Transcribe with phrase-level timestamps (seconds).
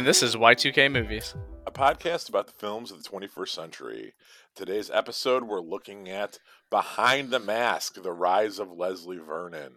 [0.00, 1.34] And this is Y2K Movies.
[1.66, 4.14] a podcast about the films of the 21st century.
[4.54, 6.38] Today's episode, we're looking at
[6.70, 9.74] Behind the Mask The Rise of Leslie Vernon.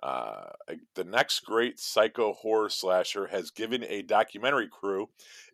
[0.00, 0.50] Uh,
[0.94, 5.08] the next great psycho horror slasher has given a documentary crew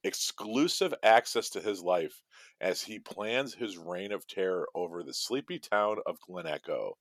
[0.04, 2.20] exclusive access to his life
[2.60, 6.98] as he plans his reign of terror over the sleepy town of Glen Echo.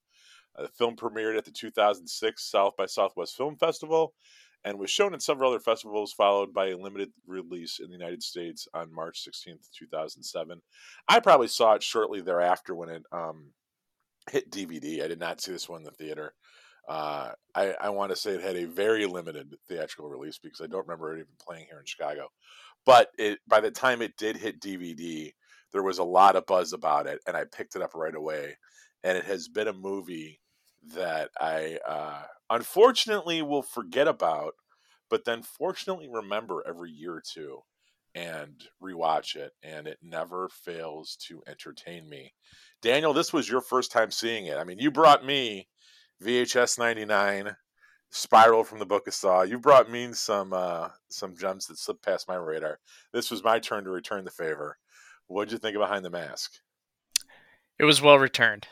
[0.58, 4.14] Uh, the film premiered at the 2006 South by Southwest Film Festival
[4.64, 8.22] and was shown in several other festivals, followed by a limited release in the United
[8.22, 10.62] States on March 16th, 2007.
[11.08, 13.52] I probably saw it shortly thereafter when it um,
[14.30, 15.04] hit DVD.
[15.04, 16.34] I did not see this one in the theater.
[16.88, 20.68] Uh, I, I want to say it had a very limited theatrical release because I
[20.68, 22.28] don't remember it even playing here in Chicago.
[22.86, 25.32] But it by the time it did hit DVD,
[25.72, 28.58] there was a lot of buzz about it, and I picked it up right away.
[29.04, 30.40] And it has been a movie
[30.96, 34.54] that I uh, unfortunately will forget about,
[35.10, 37.62] but then fortunately remember every year or two
[38.14, 42.34] and rewatch it, and it never fails to entertain me.
[42.82, 44.58] Daniel, this was your first time seeing it.
[44.58, 45.70] I mean, you brought me
[46.22, 47.56] VHS 99,
[48.10, 49.44] Spiral from the Book of Saw.
[49.44, 52.80] You brought me some uh, some gems that slipped past my radar.
[53.14, 54.78] This was my turn to return the favor.
[55.28, 56.52] What did you think of Behind the Mask?
[57.80, 58.68] It was well returned.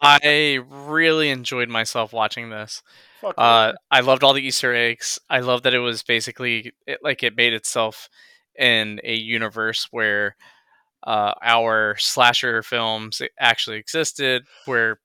[0.00, 2.82] I really enjoyed myself watching this.
[3.38, 5.18] Uh, I loved all the Easter eggs.
[5.30, 8.08] I love that it was basically it, like it made itself
[8.56, 10.36] in a universe where
[11.06, 15.00] uh, our slasher films actually existed, where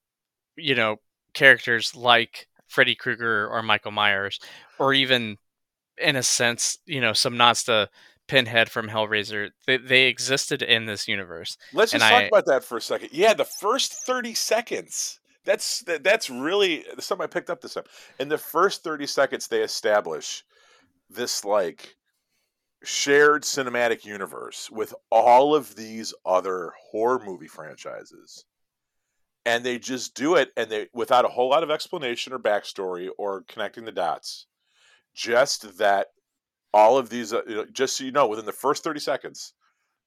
[0.56, 0.98] you know
[1.34, 4.40] characters like Freddy Krueger or Michael Myers,
[4.80, 5.38] or even
[5.98, 7.90] in a sense, you know, some nods to
[8.30, 11.58] Pinhead from Hellraiser, they, they existed in this universe.
[11.74, 13.10] Let's And just talk I- about that for a second.
[13.12, 15.20] Yeah, the first 30 seconds.
[15.46, 17.86] That's that, that's really something I picked up this time.
[18.20, 20.44] In the first 30 seconds, they establish
[21.10, 21.96] this like
[22.84, 28.46] shared cinematic universe with all of these other horror movie franchises.
[29.46, 33.10] And they just do it and they without a whole lot of explanation or backstory
[33.18, 34.46] or connecting the dots.
[35.16, 36.08] Just that
[36.74, 39.54] all of these uh, you know, just so you know within the first 30 seconds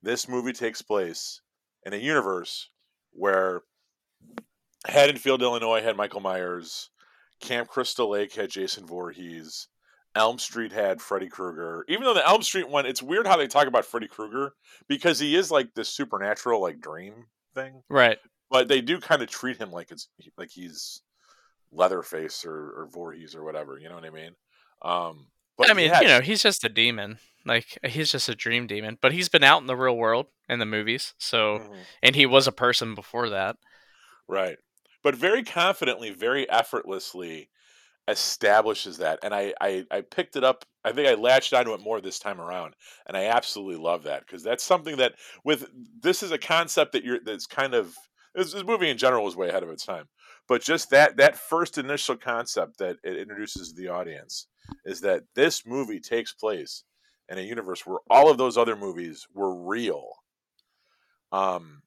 [0.02, 1.40] this movie takes place
[1.84, 2.70] in a universe
[3.12, 3.62] where
[4.86, 6.90] Haddonfield, Illinois had Michael Myers,
[7.40, 9.68] Camp Crystal Lake had Jason Voorhees,
[10.14, 11.84] Elm Street had Freddy Krueger.
[11.88, 14.52] Even though the Elm Street one, it's weird how they talk about Freddy Krueger
[14.88, 18.18] because he is like this supernatural like dream thing, Right.
[18.50, 21.00] but they do kind of treat him like it's like he's
[21.70, 23.78] Leatherface or, or Voorhees or whatever.
[23.78, 24.32] You know what I mean?
[24.82, 25.26] Um,
[25.62, 27.18] but I mean, yeah, you know, he's just a demon.
[27.44, 30.58] Like he's just a dream demon, but he's been out in the real world in
[30.58, 31.14] the movies.
[31.18, 31.76] So, mhm.
[32.02, 33.56] and he was a person before that.
[34.28, 34.58] Right.
[35.02, 37.48] But very confidently, very effortlessly
[38.08, 39.18] establishes that.
[39.22, 40.64] And I, I, I picked it up.
[40.84, 42.74] I think I latched onto it more this time around.
[43.06, 45.66] And I absolutely love that because that's something that with
[46.00, 47.94] this is a concept that you're that's kind of
[48.34, 50.08] this, this movie in general was way ahead of its time.
[50.48, 54.48] But just that that first initial concept that it introduces the audience
[54.84, 56.84] is that this movie takes place
[57.28, 60.10] in a universe where all of those other movies were real.
[61.30, 61.82] Um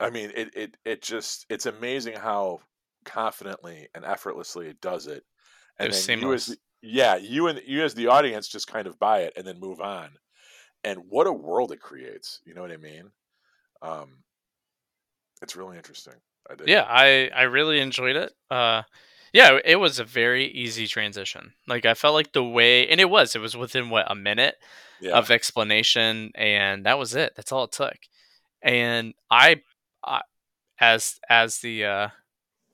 [0.00, 2.60] I mean, it it it just it's amazing how
[3.04, 5.24] confidently and effortlessly it does it.
[5.78, 8.98] It was then you as yeah, you and you as the audience just kind of
[8.98, 10.10] buy it and then move on.
[10.84, 12.40] And what a world it creates.
[12.44, 13.10] You know what I mean?
[13.80, 14.22] Um
[15.40, 16.14] it's really interesting.
[16.48, 16.68] I did.
[16.68, 18.32] Yeah, I I really enjoyed it.
[18.50, 18.82] Uh,
[19.32, 21.54] yeah, it was a very easy transition.
[21.66, 24.56] Like I felt like the way, and it was, it was within what a minute
[25.00, 25.18] Yeah.
[25.18, 27.34] of explanation, and that was it.
[27.36, 27.96] That's all it took.
[28.62, 29.62] And I,
[30.04, 30.22] I
[30.80, 32.08] as as the uh,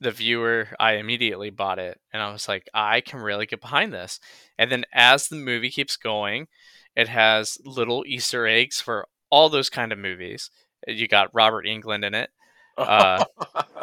[0.01, 3.93] the viewer, I immediately bought it, and I was like, I can really get behind
[3.93, 4.21] this.
[4.59, 6.49] And then as the movie keeps going,
[6.97, 10.51] it has little Easter eggs for all those kind of movies.
[10.87, 12.31] You got Robert Englund in it,
[12.79, 13.25] uh,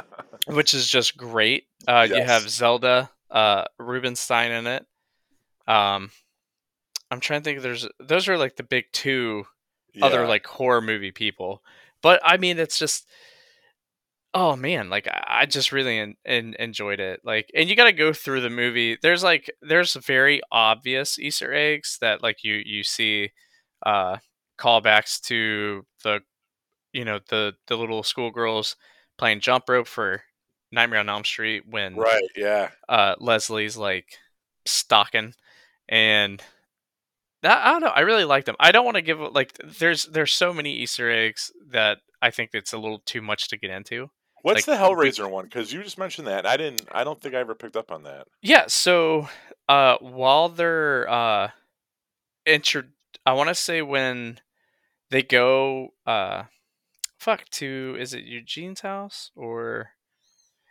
[0.48, 1.66] which is just great.
[1.88, 4.86] Uh, You have Zelda uh, Rubinstein in it.
[5.68, 6.12] Um,
[7.12, 7.62] I'm trying to think.
[7.62, 9.46] There's those are like the big two
[10.02, 11.62] other like horror movie people.
[12.02, 13.08] But I mean, it's just
[14.34, 17.22] oh man, like I just really en- en- enjoyed it.
[17.24, 18.98] Like, and you got to go through the movie.
[19.02, 23.32] There's like there's very obvious Easter eggs that like you you see
[23.86, 24.18] uh
[24.60, 26.20] callbacks to the
[26.94, 28.76] you know the the little schoolgirls
[29.18, 30.24] playing jump rope for
[30.72, 32.70] Nightmare on Elm Street when right, yeah.
[32.90, 34.18] uh Leslie's like
[34.66, 35.34] stalking
[35.88, 36.42] and
[37.46, 37.88] that, I don't know.
[37.90, 38.56] I really like them.
[38.60, 42.52] I don't want to give like there's there's so many Easter eggs that I think
[42.54, 44.10] it's a little too much to get into.
[44.42, 45.46] What's like the Hellraiser one?
[45.46, 46.48] Because you just mentioned that.
[46.48, 46.88] I didn't.
[46.92, 48.28] I don't think I ever picked up on that.
[48.42, 49.30] Yeah, so
[49.70, 51.50] uh while they're uh
[52.46, 52.84] intro
[53.26, 54.40] I want to say when
[55.12, 56.44] they go uh
[57.20, 59.92] fuck to is it Eugene's house or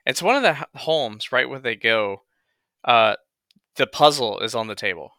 [0.06, 2.22] it's one of the homes right where they go
[2.84, 3.14] uh
[3.76, 5.12] the puzzle is on the table.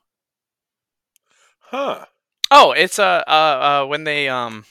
[1.59, 2.05] Huh.
[2.51, 4.65] Oh, it's uh uh, uh when they um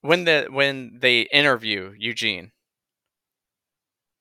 [0.00, 2.52] when the when they interview Eugene.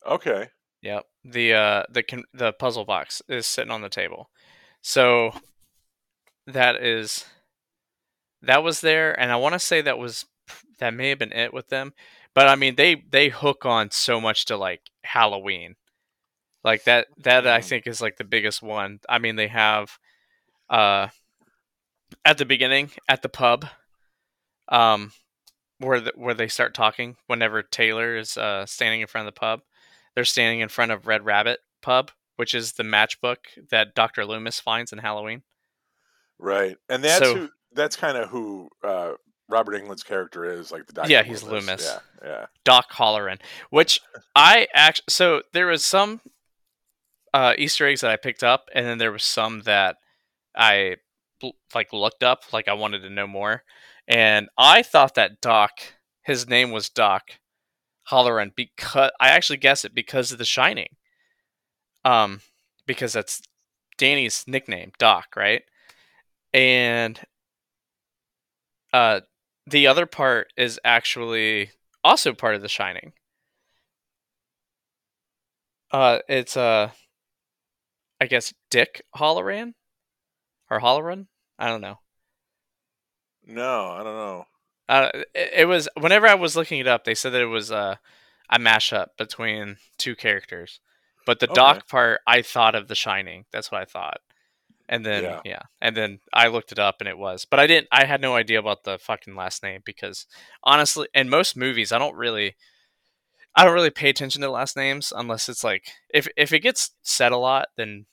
[0.05, 0.49] Okay.
[0.81, 1.05] Yep.
[1.23, 4.29] The uh the con- the puzzle box is sitting on the table.
[4.81, 5.31] So
[6.45, 7.25] that is
[8.41, 10.25] that was there and I want to say that was
[10.79, 11.93] that may have been it with them.
[12.35, 15.75] But I mean they they hook on so much to like Halloween.
[16.63, 18.99] Like that that I think is like the biggest one.
[19.09, 19.97] I mean they have
[20.69, 21.07] uh
[22.25, 23.65] at the beginning at the pub
[24.69, 25.11] um
[25.79, 29.39] where the, where they start talking whenever Taylor is uh standing in front of the
[29.39, 29.61] pub.
[30.15, 33.37] They're standing in front of Red Rabbit pub, which is the matchbook
[33.71, 34.25] that Dr.
[34.25, 35.41] Loomis finds in Halloween.
[36.39, 36.77] Right.
[36.87, 37.49] And that's So- who.
[37.75, 39.13] That's kind of who uh,
[39.53, 41.11] Robert Englund's character is, like the Doctor.
[41.11, 41.85] Yeah, he's Loomis.
[41.85, 41.99] Yeah.
[42.27, 42.45] Yeah.
[42.63, 43.37] Doc Halloran,
[43.69, 43.99] which
[44.35, 46.21] I actually so there was some
[47.33, 49.97] uh, Easter eggs that I picked up, and then there was some that
[50.55, 50.95] I
[51.75, 53.63] like looked up, like I wanted to know more,
[54.07, 55.71] and I thought that Doc,
[56.23, 57.23] his name was Doc
[58.05, 60.95] Halloran because I actually guessed it because of The Shining,
[62.03, 62.41] um,
[62.87, 63.41] because that's
[63.99, 65.61] Danny's nickname, Doc, right?
[66.53, 67.19] And
[68.93, 69.21] uh,
[69.67, 71.71] the other part is actually
[72.03, 73.13] also part of The Shining.
[75.91, 76.89] Uh, it's uh,
[78.19, 79.75] I guess Dick Hallorann
[80.69, 81.27] or Holleran.
[81.59, 81.99] I don't know.
[83.45, 84.45] No, I don't know.
[84.89, 87.71] Uh, it, it was whenever I was looking it up, they said that it was
[87.71, 87.95] uh,
[88.49, 90.79] a mashup between two characters.
[91.25, 91.53] But the Okay.
[91.55, 93.45] Doc part, I thought of The Shining.
[93.51, 94.19] That's what I thought.
[94.89, 95.41] And then Yeah.
[95.45, 95.61] yeah.
[95.81, 97.87] and then I looked it up and it was, but I didn't.
[97.91, 100.27] I had no idea about the fucking last name because
[100.63, 102.55] honestly, in most movies, I don't really,
[103.55, 106.91] I don't really pay attention to last names unless it's like if if it gets
[107.01, 108.05] said a lot, then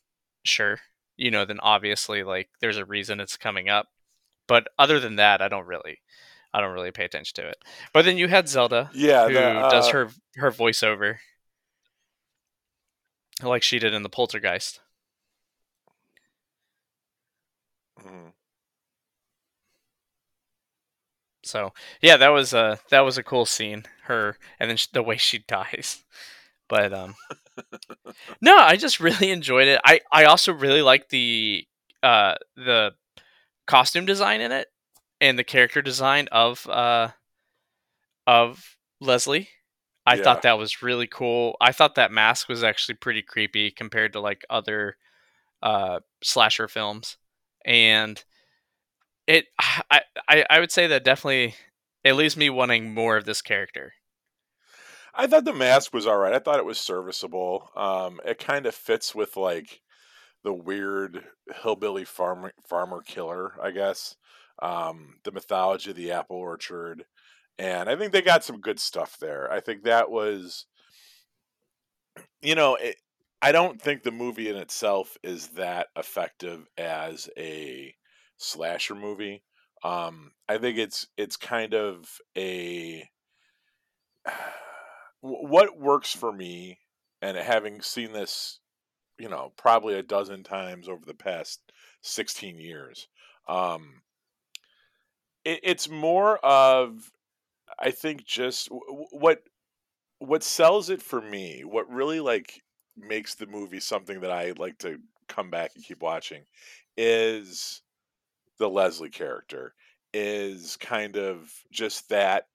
[0.44, 0.78] sure,
[1.16, 3.88] you know, then obviously like there's a reason it's coming up.
[4.46, 5.98] But other than that, I don't really,
[6.54, 7.58] I don't really pay attention to it.
[7.92, 9.26] But then you had Zelda, Yeah.
[9.28, 11.16] who the, does uh, her her voiceover,
[13.42, 14.80] like she did in the Poltergeist.
[18.04, 18.30] Mhm.
[21.42, 23.84] So yeah, that was a that was a cool scene.
[24.04, 26.04] Her and then sh- the way she dies.
[26.68, 27.14] But um,
[28.40, 29.80] no, I just really enjoyed it.
[29.84, 31.66] I I also really like the
[32.02, 32.92] uh the
[33.66, 34.68] costume design in it
[35.20, 37.10] and the character design of uh
[38.26, 39.48] of Leslie.
[40.06, 40.16] I Yeah.
[40.16, 41.56] thought that was really cool.
[41.60, 44.96] I thought that mask was actually pretty creepy compared to like other
[45.62, 47.16] uh slasher films.
[47.64, 48.22] And
[49.26, 49.46] it
[49.90, 51.54] I, I I would say that definitely
[52.04, 53.92] it leaves me wanting more of this character.
[55.14, 56.32] I thought the mask was all right.
[56.32, 57.70] I thought it was serviceable.
[57.76, 59.80] Um, it kind of fits with like
[60.44, 61.24] the weird
[61.62, 64.16] hillbilly farmer farmer killer, I guess.
[64.62, 67.06] Um, the mythology of the apple orchard,
[67.58, 69.50] and I think they got some good stuff there.
[69.50, 70.66] I think that was,
[72.42, 72.96] you know, it,
[73.42, 77.94] I don't think the movie in itself is that effective as a
[78.36, 79.42] slasher movie.
[79.82, 82.06] Um, I think it's it's kind of
[82.36, 83.08] a
[85.20, 86.78] what works for me,
[87.22, 88.60] and having seen this,
[89.18, 91.60] you know, probably a dozen times over the past
[92.02, 93.08] sixteen years,
[93.48, 94.02] um,
[95.46, 97.10] it, it's more of
[97.78, 98.68] I think just
[99.12, 99.42] what
[100.18, 102.60] what sells it for me, what really like
[103.00, 106.44] makes the movie something that I like to come back and keep watching,
[106.96, 107.82] is
[108.58, 109.74] the Leslie character
[110.12, 112.46] is kind of just that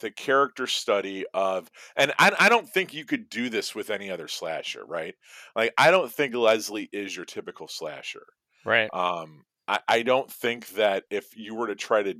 [0.00, 4.10] the character study of and I, I don't think you could do this with any
[4.10, 5.14] other slasher right
[5.54, 8.26] like i don't think leslie is your typical slasher
[8.64, 8.92] Right.
[8.92, 12.16] um i, I don't think that if you were to try to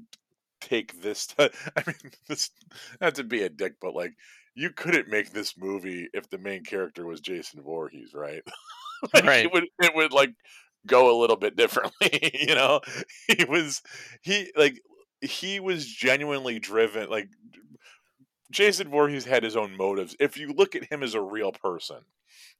[0.60, 2.50] take this to, i mean this
[3.00, 4.14] not to be a dick but like
[4.54, 8.42] you couldn't make this movie if the main character was jason Voorhees, right
[9.14, 9.46] like Right.
[9.46, 10.34] it would it would like
[10.86, 12.80] go a little bit differently you know
[13.28, 13.82] he was
[14.22, 14.80] he like
[15.20, 17.28] he was genuinely driven like
[18.50, 20.16] Jason Voorhees had his own motives.
[20.20, 21.98] If you look at him as a real person,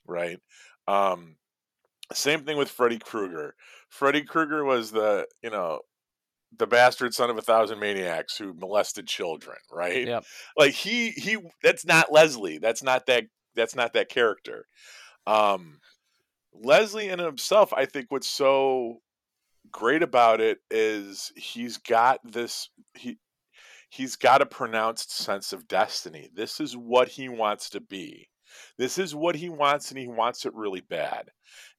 [0.06, 0.40] right?
[0.88, 1.36] Um,
[2.12, 3.56] same thing with Freddy Krueger.
[3.88, 5.80] Freddy Krueger was the, you know,
[6.58, 10.06] the bastard son of a thousand maniacs who molested children, right?
[10.06, 10.24] Yep.
[10.56, 12.58] Like he he that's not Leslie.
[12.58, 14.66] That's not that that's not that character.
[15.26, 15.80] Um
[16.52, 19.00] Leslie in himself, I think what's so
[19.72, 23.18] great about it is he's got this he
[23.90, 26.28] he's got a pronounced sense of destiny.
[26.34, 28.28] This is what he wants to be.
[28.78, 31.30] This is what he wants and he wants it really bad.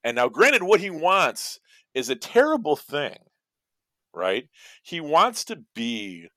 [0.03, 1.59] And now granted what he wants
[1.93, 3.17] is a terrible thing,
[4.15, 4.47] right?
[4.83, 6.29] He wants to be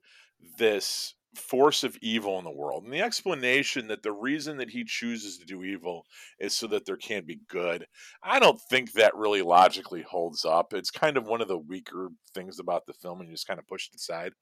[0.58, 2.85] this force of evil in the world.
[2.85, 6.04] And the explanation that the reason that he chooses to do evil
[6.38, 7.87] is so that there can be good,
[8.23, 10.73] I don't think that really logically holds up.
[10.73, 13.61] It's kind of one of the weaker things about the film, and you just kind
[13.61, 14.32] of push it aside.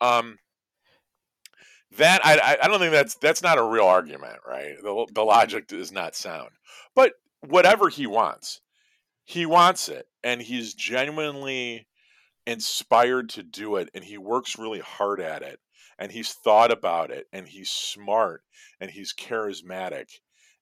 [0.00, 0.38] Um,
[1.96, 4.74] that I I don't think that's that's not a real argument, right?
[4.82, 6.50] The the logic is not sound.
[6.94, 8.60] But whatever he wants,
[9.24, 11.86] he wants it, and he's genuinely
[12.46, 15.60] inspired to do it, and he works really hard at it
[15.98, 18.42] and he's thought about it and he's smart
[18.80, 20.06] and he's charismatic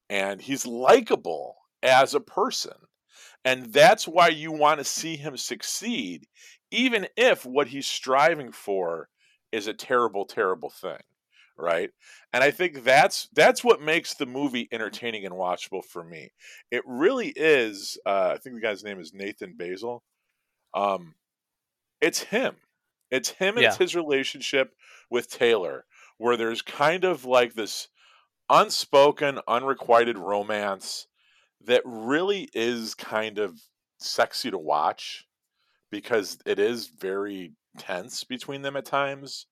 [0.09, 2.73] and he's likable as a person.
[3.45, 6.26] And that's why you want to see him succeed,
[6.71, 9.09] even if what he's striving for
[9.53, 11.00] is a terrible, terrible thing.
[11.57, 11.91] Right.
[12.33, 16.33] And I think that's that's what makes the movie entertaining and watchable for me.
[16.73, 20.00] It really is uh, I think the guy's name is Nathan Baesel
[20.75, 21.14] Um,
[22.04, 22.56] it's him.
[23.11, 23.68] It's him and Yeah.
[23.68, 24.75] it's his relationship
[25.11, 25.84] with Taylor,
[26.18, 27.88] where there's kind of like this
[28.50, 31.06] unspoken, unrequited romance
[31.62, 33.58] that really is kind of
[33.99, 35.25] sexy to watch
[35.90, 39.46] because it is very tense between them at times.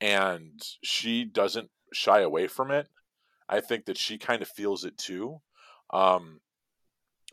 [0.00, 2.88] And she doesn't shy away from it.
[3.48, 5.40] I think that she kind of feels it too.
[5.92, 6.40] Um,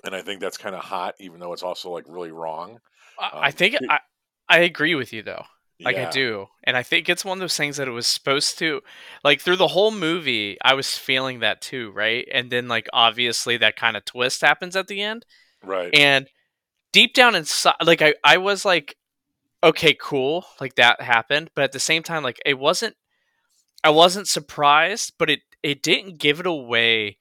[0.04, 2.80] and I think that's kind of hot, even though it's also like really wrong.
[3.20, 3.82] I, I Um, think it-
[4.50, 5.46] I agree with you though.
[5.84, 6.48] Like yeah, I do.
[6.64, 8.82] And I think it's one of those things that it was supposed to
[9.24, 12.28] like through the whole movie I was feeling that too, right?
[12.32, 15.26] And then like obviously that kind of twist happens at the end.
[15.64, 15.94] right.
[15.94, 16.28] And
[16.94, 18.96] deep down inside like I I was like
[19.64, 22.96] okay, cool, like that happened, but at the same time like it wasn't
[23.84, 27.18] I wasn't surprised, but it it didn't give it away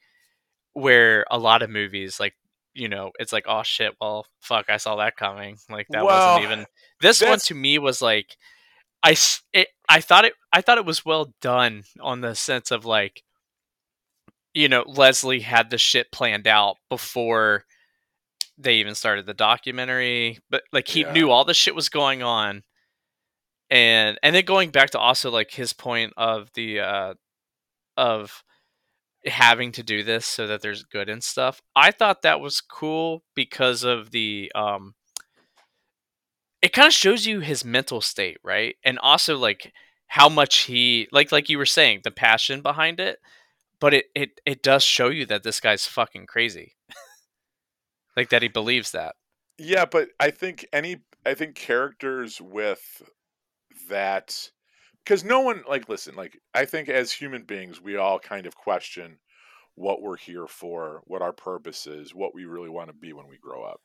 [0.73, 2.35] where a lot of movies like
[2.75, 5.57] you know, it's like, oh shit, well, fuck, I saw that coming.
[5.71, 6.67] Like that Well, wasn't even.
[7.07, 8.37] This one to me was like,
[9.03, 9.17] I
[9.53, 13.23] it, I thought it, I thought it was well done on the sense of like,
[14.55, 17.65] you know, Leslie had the shit planned out before
[18.59, 21.13] they even started the documentary, but like he Yeah.
[21.13, 22.63] knew all the shit was going on,
[23.71, 27.15] and and then going back to also like his point of the uh
[27.97, 28.43] of
[29.25, 31.61] having to do this so that there's good and stuff.
[31.75, 34.96] I thought that was cool because of the um
[36.67, 38.75] it kind of shows you his mental state, right?
[38.85, 39.73] And also like
[40.09, 43.21] how much he like like you were saying, the passion behind it,
[43.79, 46.75] but it it it does show you that this guy's fucking crazy.
[48.17, 49.15] like that he believes that.
[49.59, 53.01] Yeah, but I think any I think characters with
[53.89, 54.51] that
[55.05, 58.57] because no one like listen, like I think as human beings we all kind of
[58.57, 59.19] question
[59.77, 63.29] what we're here for, what our purpose is, what we really want to be when
[63.29, 63.81] we grow up,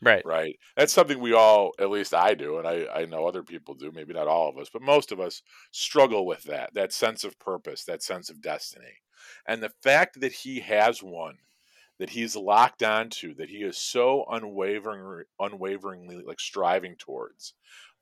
[0.00, 0.24] Right.
[0.24, 0.58] right?
[0.76, 3.92] That's something we all at least I do and I I know other people do,
[3.92, 7.38] maybe not all of us, but most of us struggle with that, that sense of
[7.38, 9.02] purpose, that sense of destiny.
[9.46, 11.38] And the fact that he has one
[11.98, 17.54] that he's locked onto, that he is so unwavering, unwaveringly like striving towards.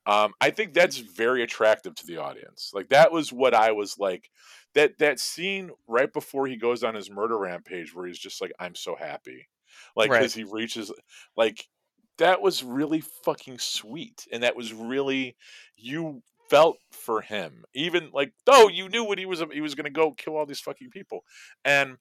[0.07, 2.73] Um, I think that's very attractive to the audience.
[2.75, 4.31] Like that was what I was like.
[4.75, 8.53] That that scene right before he goes on his murder rampage, where he's just like,
[8.59, 9.49] "I'm so happy,"
[9.97, 10.19] like Right.
[10.19, 10.93] because he reaches,
[11.37, 11.69] like
[12.19, 15.37] that was really fucking sweet, and that was really
[15.77, 19.85] you felt for him, even like though you knew what he was he was going
[19.85, 21.25] to go kill all these fucking people,
[21.65, 21.97] and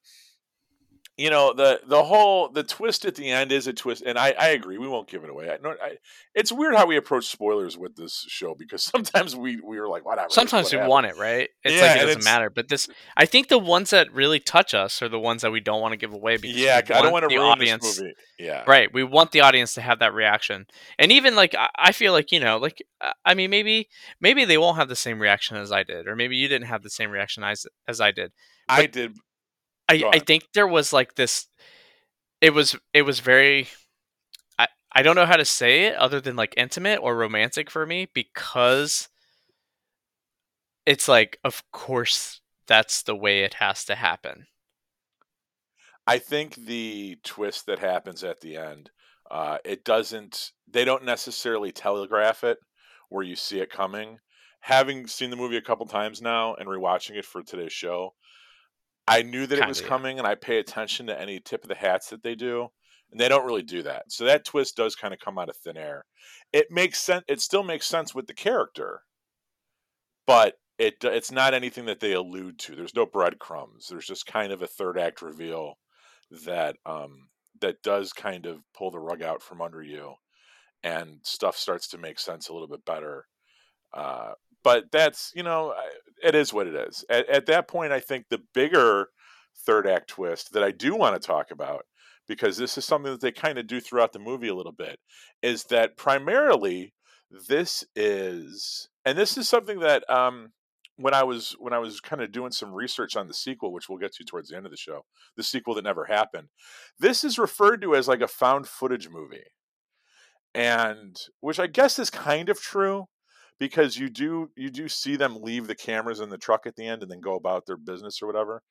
[1.18, 4.34] you know the the whole the twist at the end is a twist and i
[4.40, 5.98] i agree we won't give it away I, no, I,
[6.34, 10.06] it's weird how we approach spoilers with this show because sometimes we we were like
[10.06, 11.50] whatever Sometimes what we happened." want it, right?
[11.64, 12.50] It's Yeah, like it doesn't it's- matter.
[12.50, 15.60] But this, I think the ones that really touch us are the ones that we
[15.60, 17.84] don't want to give away because yeah we i don't want to the ruin audience.
[17.84, 18.92] this movie yeah Right.
[18.92, 20.66] We want the audience to have that reaction.
[20.98, 23.88] And even like I- I feel like, you know, like uh, I mean maybe
[24.20, 26.82] maybe they won't have the same reaction as I did or maybe you didn't have
[26.82, 28.32] the same reaction as as I did.
[28.68, 29.16] i did
[29.90, 31.48] I I think there was like this
[32.42, 33.68] it was it was very
[34.58, 37.86] I I don't know how to say it other than like intimate or romantic for
[37.86, 39.10] me because
[40.86, 44.48] it's like of course that's the way it has to happen.
[46.08, 48.90] i think the twist that happens at the end
[49.32, 52.58] uh it doesn't they don't necessarily telegraph it
[53.14, 54.18] where you see it coming.
[54.62, 58.16] Having seen the movie a couple times now and rewatching it for today's show,
[59.08, 59.90] I knew that it was Kinda, yeah.
[59.90, 62.70] coming and I pay attention to any tip of the hats that they do.
[63.12, 64.12] And they don't really do that.
[64.12, 66.06] So that twist does kind of come out of thin air.
[66.52, 69.04] It makes sense it still makes sense with the character.
[70.26, 72.76] But it it's not anything that they allude to.
[72.76, 73.88] There's no breadcrumbs.
[73.88, 75.78] There's just kind of a third act reveal
[76.46, 77.30] that um
[77.62, 80.16] that does kind of pull the rug out from under you
[80.84, 83.28] and stuff starts to make sense a little bit better.
[83.94, 85.74] Uh, but that's you know
[86.24, 87.04] it is what it is.
[87.10, 89.10] At, at that point, I think the bigger
[89.66, 91.86] third act twist that I do want to talk about
[92.28, 94.98] because this is something that they kind of do throughout the movie a little bit
[95.42, 96.94] is that primarily
[97.50, 100.50] this is and this is something that um
[100.98, 103.90] when I was when I was kind of doing some research on the sequel, which
[103.90, 105.02] we'll get to towards the end of the show,
[105.36, 106.50] the sequel that never happened,
[107.00, 109.44] this is referred to as like a found footage movie
[110.54, 113.06] and which I guess is kind of true
[113.64, 116.86] because you do you do see them leave the cameras in the truck at the
[116.86, 118.62] end and then go about their business or whatever.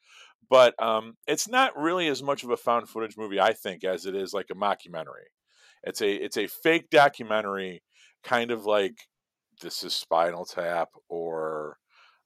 [0.50, 4.04] But um, it's not really as much of a found footage movie, I think, as
[4.04, 5.30] it is like a mockumentary.
[5.82, 7.82] It's a it's a fake documentary,
[8.22, 9.08] kind of like
[9.62, 11.78] this is Spinal Tap or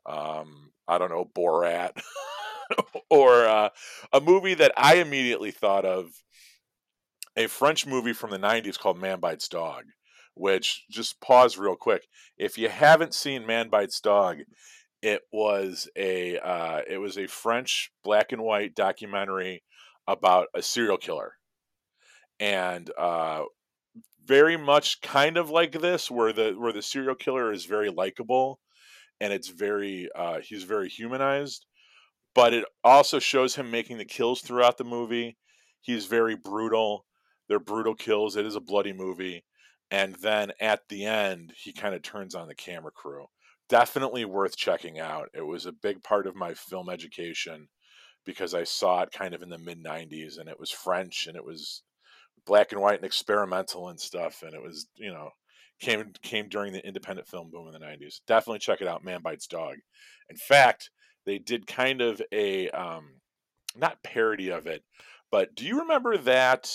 [0.05, 1.93] um, I don't know Borat
[3.11, 3.69] or uh,
[4.13, 6.09] a movie that I immediately thought of
[7.37, 9.85] a French movie from the 90s called Man Bites Dog,
[10.37, 12.07] which just pause real quick.
[12.37, 14.39] If you haven't seen Man Bites Dog,
[15.03, 19.63] it was a uh, it was a French black and white documentary
[20.07, 21.33] about a serial killer,
[22.39, 23.45] and uh,
[24.25, 28.61] very much kind of like this, where the where the serial killer is very likable,
[29.21, 31.65] and it's very uh, he's very humanized,
[32.35, 35.37] but it also shows him making the kills throughout the movie.
[35.81, 37.07] He's very brutal.
[37.49, 38.37] They're brutal kills.
[38.37, 39.45] It is a bloody movie.
[39.91, 43.27] And then at the end, he kind of turns on the camera crew.
[43.69, 45.29] Definitely worth checking out.
[45.35, 47.69] It was a big part of my film education
[48.25, 51.37] because I saw it kind of in the mid 90s and it was French and
[51.37, 51.83] it was
[52.45, 54.43] black and white and experimental and stuff.
[54.43, 55.31] And it was, you know,
[55.81, 58.21] came came during the independent film boom in the 90s.
[58.27, 59.77] Definitely check it out, Man Bites Dog.
[60.29, 60.91] In fact,
[61.25, 63.21] they did kind of a um
[63.77, 64.83] not parody of it,
[65.31, 66.71] but do you remember that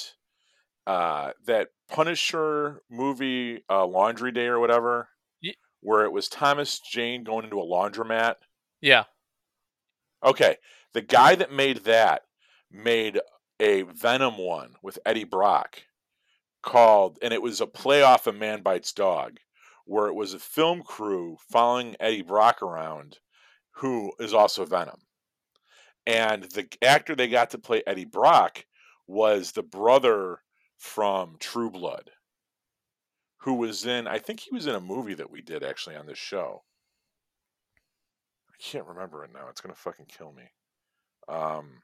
[0.88, 5.10] uh that Punisher movie uh Laundry Day or whatever?
[5.41, 8.36] Ye- Where it was Thomas Jane going into a laundromat.
[8.82, 9.04] Yeah.
[10.23, 10.58] Okay,
[10.93, 12.23] the guy that made that
[12.71, 13.19] made
[13.60, 15.84] a Venom one with Eddie Brock
[16.63, 19.38] called, and it was a play off of Man Bites Dog,
[19.86, 23.17] where it was a film crew following Eddie Brock around,
[23.75, 24.99] who is also Venom.
[26.06, 28.65] And the actor they got to play Eddie Brock
[29.08, 30.39] was the brother
[30.82, 32.10] from True Blood,
[33.41, 36.08] who was in, I think he was in a movie that we did actually on
[36.08, 36.63] this show.
[38.50, 39.48] I can't remember it now.
[39.50, 40.41] It's going to fucking kill me.
[41.30, 41.84] Um,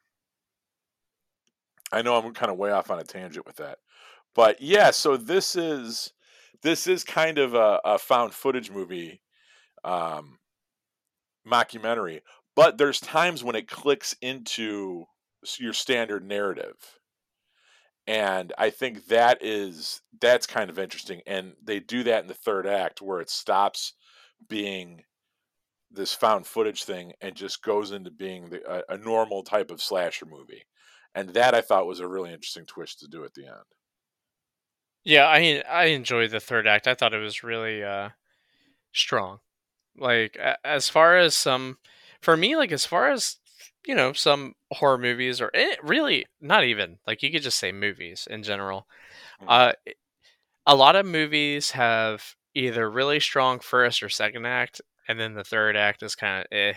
[1.91, 3.77] I know I'm kind of way off on a tangent with that,
[4.33, 4.89] but yeah.
[4.89, 6.11] So this is
[6.63, 9.21] this is kind of a, a found footage movie,
[9.83, 10.39] um,
[11.47, 12.21] mockumentary.
[12.55, 15.05] But there's times when it clicks into
[15.59, 16.97] your standard narrative,
[18.07, 21.21] and I think that is that's kind of interesting.
[21.27, 23.93] And they do that in the third act where it stops
[24.47, 25.03] being
[25.91, 29.81] this found footage thing and just goes into being the, a, a normal type of
[29.81, 30.63] slasher movie.
[31.13, 33.65] And that I thought was a really interesting twist to do at the end.
[35.03, 36.87] Yeah, I I enjoyed the third act.
[36.87, 38.09] I thought it was really uh
[38.93, 39.39] strong.
[39.97, 41.77] Like as far as some
[42.21, 43.37] for me like as far as
[43.87, 47.71] you know, some horror movies or eh, really not even like you could just say
[47.71, 48.87] movies in general.
[49.41, 49.45] Mhm.
[49.49, 49.73] Uh
[50.65, 55.43] a lot of movies have either really strong first or second act and then the
[55.43, 56.73] third act is kind of eh.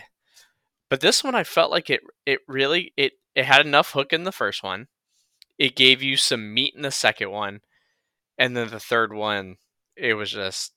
[0.89, 4.23] But this one I felt like it it really it it had enough hook in
[4.25, 4.87] the first one.
[5.57, 7.61] It gave you some meat in the second one
[8.37, 9.57] and then the third one
[9.95, 10.73] it was just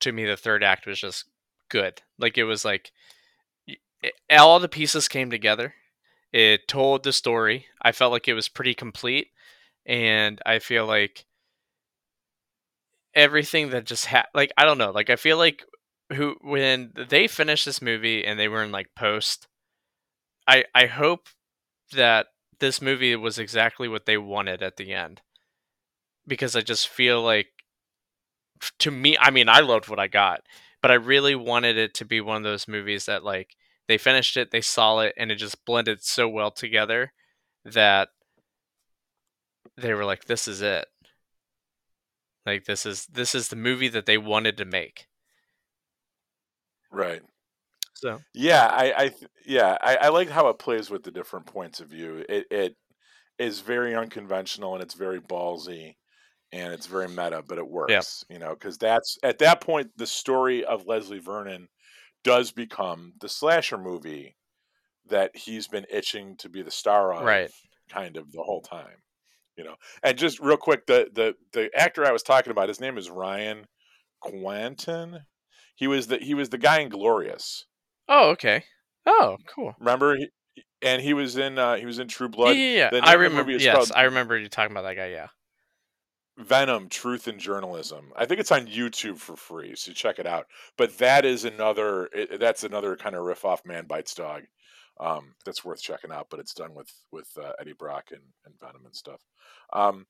[0.00, 1.26] to me the third act was just
[1.70, 2.92] good like it was like
[4.30, 5.74] all the pieces came together.
[6.32, 7.66] It told the story.
[7.80, 9.28] I felt like it was pretty complete
[9.86, 11.24] and i feel like
[13.14, 15.64] everything that just had like i don't know like i feel like
[16.12, 19.46] who when they finished this movie and they were in like post
[20.46, 21.28] i i hope
[21.92, 22.26] that
[22.58, 25.22] this movie was exactly what they wanted at the end
[26.26, 27.46] because i just feel like
[28.78, 30.40] to me i mean i loved what i got
[30.82, 33.56] but i really wanted it to be one of those movies that like
[33.88, 37.12] they finished it they saw it and it just blended so well together
[37.64, 38.08] that
[39.76, 40.86] they were like this is it
[42.44, 45.06] like this is this is the movie that they wanted to make
[46.90, 47.22] Right.
[47.94, 49.10] So Yeah, I, I
[49.44, 52.24] yeah, I, I like how it plays with the different points of view.
[52.28, 52.76] It it
[53.38, 55.96] is very unconventional and it's very ballsy
[56.52, 57.90] and it's very meta, but it works.
[57.90, 61.68] yeah, works, you know, because that's at that point the story of Leslie Vernon
[62.24, 64.36] does become the slasher movie
[65.08, 67.50] that he's been itching to be the star of right.
[67.88, 69.02] kind of the whole time,
[69.56, 69.74] you know.
[70.02, 73.10] And just real quick, the the the actor I was talking about, his name is
[73.10, 73.66] Ryan
[74.24, 75.20] Kwanten.
[75.74, 77.66] He was the he was the guy in Glorious.
[78.08, 78.64] Oh, okay.
[79.04, 79.74] Oh, cool.
[79.78, 80.16] Remember?
[80.16, 80.28] He,
[80.82, 82.56] and he was in uh, he was in True Blood.
[82.56, 82.90] yeah, yeah.
[82.90, 83.52] The I name of the remember.
[83.52, 85.08] Yes, called I remember you talking about that guy.
[85.08, 85.28] Yeah.
[86.38, 88.12] Venom: Truth and Journalism.
[88.16, 90.46] I think it's on YouTube for free, so check it out.
[90.76, 94.42] But that is another it, that's another kind of riff off Man Bites Dog.
[94.98, 98.54] Um, that's worth checking out, but it's done with with uh, Eddie Brock and, and
[98.60, 99.20] Venom and stuff.
[99.72, 100.06] Um,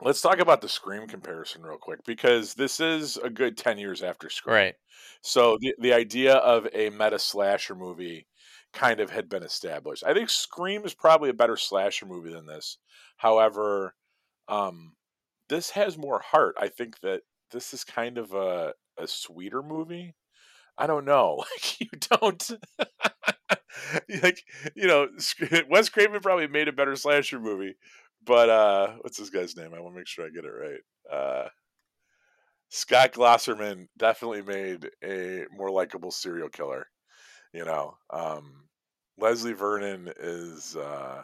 [0.00, 4.02] let's talk about the Scream comparison real quick because this is a good ten years
[4.02, 4.54] after Scream.
[4.54, 4.74] Right.
[5.22, 8.26] So the the idea of a meta slasher movie
[8.72, 10.04] kind of had been established.
[10.04, 12.78] I think Scream is probably a better slasher movie than this.
[13.16, 13.94] However,
[14.48, 14.92] um,
[15.54, 16.56] this has more heart.
[16.58, 20.14] I think that this is kind of a a sweeter movie.
[20.78, 21.44] I don't know.
[21.52, 22.50] Like you don't
[24.22, 25.08] like you know
[25.70, 27.74] Wes Craven probably made a better slasher movie,
[28.24, 29.74] but uh what's this guy's name?
[29.74, 30.80] I want to make sure I get it right.
[31.12, 31.48] Uh
[32.68, 36.88] Scott Glosserman definitely made a more likable serial killer.
[37.52, 38.68] You know, um,
[39.18, 41.22] Leslie Vernon is uh,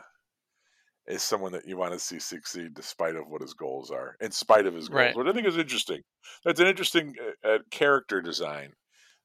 [1.11, 4.31] is someone that you want to see succeed despite of what his goals are, in
[4.31, 4.99] spite of his goals.
[4.99, 5.17] Right.
[5.17, 6.01] What I think is interesting.
[6.45, 8.73] That's an interesting uh, uh, character design.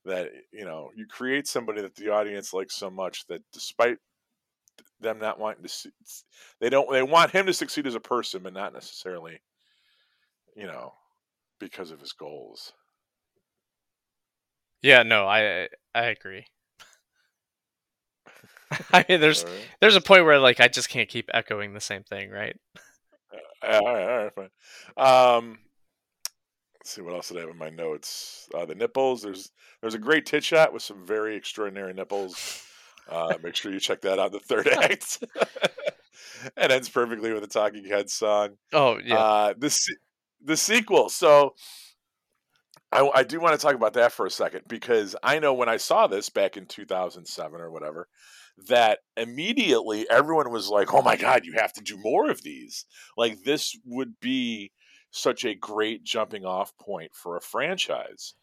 [0.06, 3.98] That you know, you create somebody that the audience likes so much that despite
[5.00, 5.89] them not wanting to see,
[6.62, 9.39] they don't they want him to succeed as a person, but not necessarily,
[10.56, 10.93] you know,
[11.60, 12.71] because of his goals.
[14.84, 15.02] Yeah.
[15.02, 16.45] No, I I agree.
[18.93, 19.54] I mean, there's right.
[19.80, 22.58] there's a point where like I just can't keep echoing the same thing, right?
[23.63, 24.49] Uh, all right, all right, fine.
[24.97, 25.60] Um,
[26.80, 28.47] let's see what else did I have in my notes.
[28.54, 29.21] Uh, the nipples.
[29.21, 29.51] There's
[29.82, 32.63] there's a great tit shot with some very extraordinary nipples.
[33.10, 34.28] Uh, make sure you check that out.
[34.28, 35.23] in The third act.
[36.58, 38.58] it ends perfectly with a Talking Heads song.
[38.73, 39.17] Oh yeah.
[39.17, 39.95] Uh, the
[40.43, 41.10] the sequel.
[41.10, 41.54] So
[42.91, 45.69] I, I do want to talk about that for a second because I know when
[45.69, 48.08] I saw this back in 2007 or whatever,
[48.68, 52.86] that immediately everyone was like, "Oh my god, you have to do more of these!"
[53.18, 54.72] Like this would be
[55.12, 58.34] such a great jumping off point for a franchise.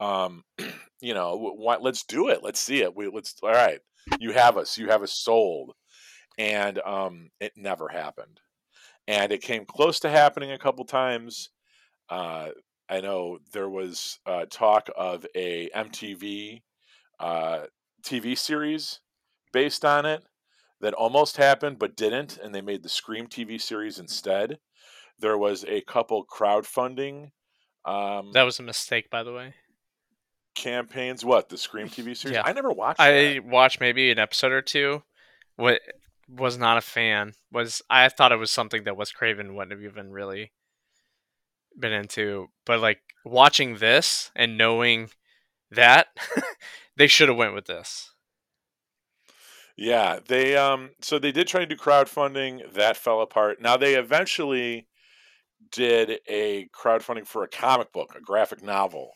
[0.00, 0.44] Um,
[1.00, 1.82] you know, wh- what?
[1.82, 2.42] Let's do it.
[2.42, 2.94] Let's see it.
[2.96, 3.34] We let's.
[3.42, 3.80] All right,
[4.18, 4.78] you have us.
[4.78, 5.74] You have us sold,
[6.38, 8.40] and um, it never happened.
[9.08, 11.50] And it came close to happening a couple times.
[12.08, 12.50] Uh,
[12.88, 16.62] I know there was uh, talk of a MTV
[17.20, 17.60] uh,
[18.04, 19.00] TV series
[19.52, 20.24] based on it
[20.80, 24.58] that almost happened but didn't, and they made the Scream TV series instead.
[25.18, 27.30] There was a couple crowdfunding
[27.84, 29.54] um, that was a mistake, by the way.
[30.54, 31.24] campaigns.
[31.24, 32.36] What the Scream TV series?
[32.36, 32.42] Yeah.
[32.44, 33.00] I never watched.
[33.00, 33.44] I that.
[33.44, 35.02] watched maybe an episode or two.
[35.56, 35.80] What
[36.28, 39.82] was not a fan was I thought it was something that Wes Craven wouldn't have
[39.82, 40.52] even really
[41.78, 42.48] been into.
[42.64, 45.10] But like watching this and knowing
[45.70, 46.08] that
[46.96, 48.11] they should have went with this.
[49.76, 53.60] Yeah, they um so they did try to do crowdfunding, that fell apart.
[53.60, 54.86] Now they eventually
[55.70, 59.12] did a crowdfunding for a comic book, a graphic novel,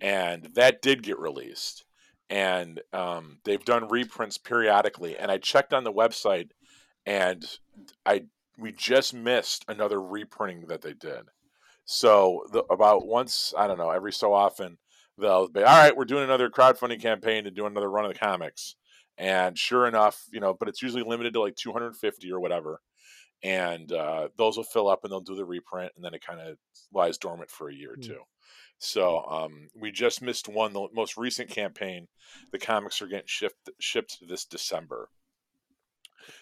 [0.00, 1.84] and that did get released.
[2.30, 5.16] And um, they've done reprints periodically.
[5.16, 6.50] And I checked on the website,
[7.06, 7.44] and
[8.06, 8.24] I
[8.58, 11.22] we just missed another reprinting that they did.
[11.86, 14.78] So the, about once I don't know every so often
[15.18, 15.96] they'll be all right.
[15.96, 18.76] We're doing another crowdfunding campaign to do another run of the comics.
[19.16, 22.80] And sure enough, you know, but it's usually limited to like 250 or whatever
[23.42, 26.40] and uh, those will fill up and they'll do the reprint and then it kind
[26.40, 26.56] of
[26.92, 28.06] lies dormant for a year or Mm.
[28.06, 28.20] two
[28.78, 32.08] so um, we just missed one the most recent campaign
[32.52, 35.08] the comics are getting shipped shipped this december.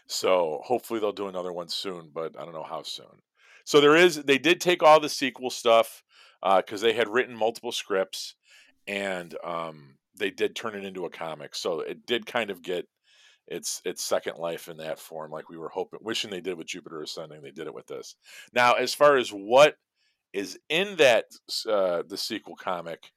[0.06, 3.22] So hopefully they'll do another one soon but i don't know how soon.
[3.64, 6.02] So there is they did take all the sequel stuff
[6.42, 8.35] because they had written multiple scripts
[8.87, 12.87] and um, they did turn it into a comic so it did kind of get
[13.48, 16.66] its its second life in that form like we were hoping wishing they did with
[16.66, 18.14] jupiter ascending they did it with this.
[18.53, 19.77] Now as far as what
[20.33, 21.25] is in that
[21.68, 23.11] uh the sequel comic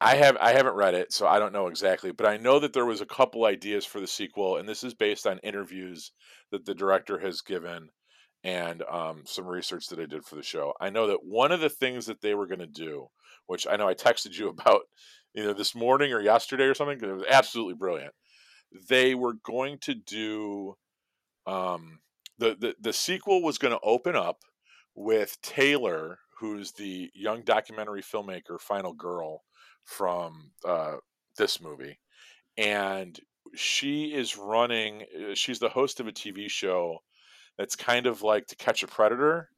[0.00, 2.72] i have i haven't read it so i don't know exactly but i know that
[2.72, 6.12] there was a couple ideas for the sequel and this is based on interviews
[6.52, 7.88] that the director has given
[8.46, 11.58] and um, some research that I did for the show, I know that one of
[11.58, 13.08] the things that they were going to do,
[13.46, 14.82] which I know I texted you about
[15.34, 18.14] either this morning or yesterday or something, because it was absolutely brilliant.
[18.88, 20.76] They were going to do
[21.46, 22.00] um,
[22.38, 24.38] the, the the sequel was going to open up
[24.94, 29.42] with Taylor, who's the young documentary filmmaker, Final Girl
[29.84, 30.96] from uh,
[31.38, 31.98] this movie,
[32.56, 33.18] and
[33.54, 35.02] she is running.
[35.02, 36.98] uh, She's the host of a TV show
[37.56, 39.48] that's kind of like To Catch a Predator,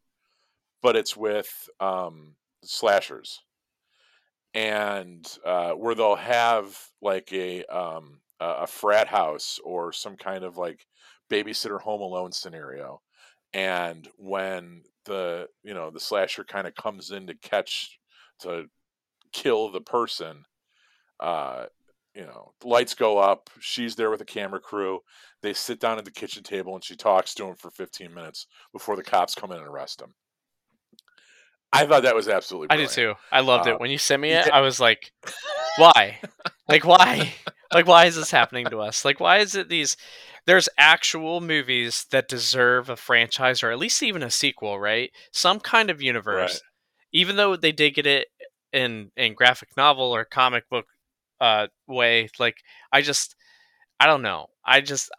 [0.82, 3.40] but it's with um, slashers,
[4.58, 10.56] and uh, where they'll have like a um, a frat house or some kind of
[10.56, 10.84] like
[11.30, 13.00] babysitter home alone scenario,
[13.54, 18.00] and when the you know the slasher kind of comes in to catch
[18.40, 18.64] to
[19.32, 20.44] kill the person
[21.20, 21.66] uh
[22.14, 25.00] you know the lights go up she's there with a camera crew
[25.42, 28.46] they sit down at the kitchen table and she talks to him for 15 minutes
[28.72, 30.14] before the cops come in and arrest him
[31.72, 33.14] i thought that was absolutely I did too.
[33.30, 34.46] I loved uh, it when you sent me it.
[34.46, 34.56] yeah.
[34.56, 35.12] I was like,
[35.76, 36.18] why?
[36.68, 37.34] like why?
[37.70, 39.04] Like why is this happening to us?
[39.04, 39.98] Like why is it these?
[40.46, 45.10] There's actual movies that deserve a franchise or at least even a sequel, right?
[45.32, 46.60] Some kind of universe, right
[47.12, 48.28] even though they did get it
[48.72, 50.86] in in graphic novel or comic book
[51.40, 52.28] uh way.
[52.38, 52.56] Like
[52.92, 53.36] I just,
[54.00, 54.46] I don't know.
[54.64, 55.10] I just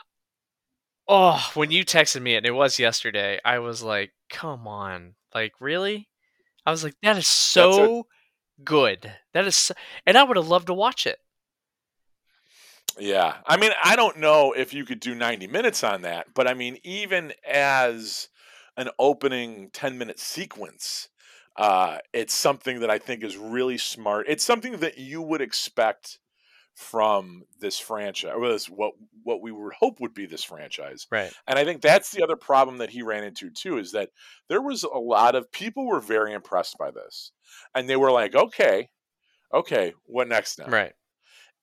[1.11, 5.15] Oh, when you texted me and it was yesterday, I was like, "Come on.
[5.33, 6.07] Like, really?"
[6.69, 8.07] I was like, "That is a so
[8.63, 9.11] good.
[9.33, 9.73] That is so...
[10.05, 11.19] and I would have loved to watch it."
[12.99, 16.47] yeah i mean i don't know if you could do 90 minutes on that but
[16.47, 18.29] i mean even as
[18.77, 21.09] an opening 10 minute sequence
[21.57, 26.19] uh it's something that i think is really smart it's something that you would expect
[26.79, 31.33] from this franchise was what what we would hope would be this franchise Right.
[31.45, 34.11] and i think that's the other problem that he ran into too is that
[34.47, 37.33] there was a lot of people were very impressed by this
[37.75, 38.89] and they were like okay
[39.53, 40.93] okay what next now Right.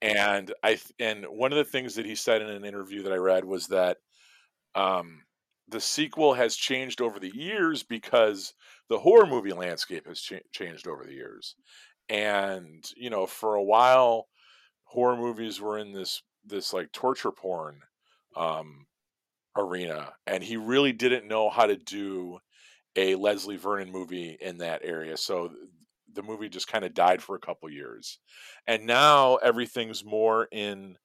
[0.02, 3.16] and i and one of the things that he said in an interview that i
[3.16, 3.98] read was that
[4.74, 5.22] um
[5.68, 8.54] the sequel has changed over the years because
[8.88, 11.56] the horror movie landscape has cha- changed over the years
[12.08, 14.28] and you know for a while
[14.96, 17.82] horror movies were in this this like torture porn
[18.34, 18.86] um
[19.54, 22.38] arena and he really didn't know how to do
[22.96, 25.50] a Leslie Vernon movie in that area so
[26.16, 28.18] the movie just kind of died for a couple years.
[28.66, 30.96] And now everything's more in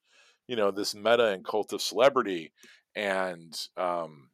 [0.48, 2.52] you know this meta and cult of celebrity
[2.96, 4.30] and um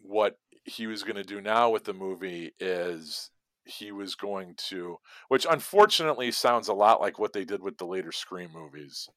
[0.00, 3.30] what he was going to do now with the movie is
[3.64, 4.96] he was going to
[5.28, 9.08] which unfortunately sounds a lot like what they did with the later scream movies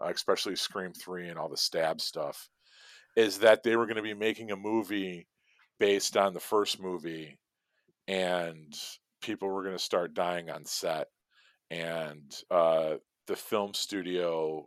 [0.00, 2.48] uh, especially scream 3 and all the stab stuff
[3.16, 5.26] is that they were going to be making a movie
[5.78, 7.38] based on the first movie
[8.08, 8.74] and
[9.20, 11.08] people were going to start dying on set
[11.70, 12.94] and uh,
[13.26, 14.66] the film studio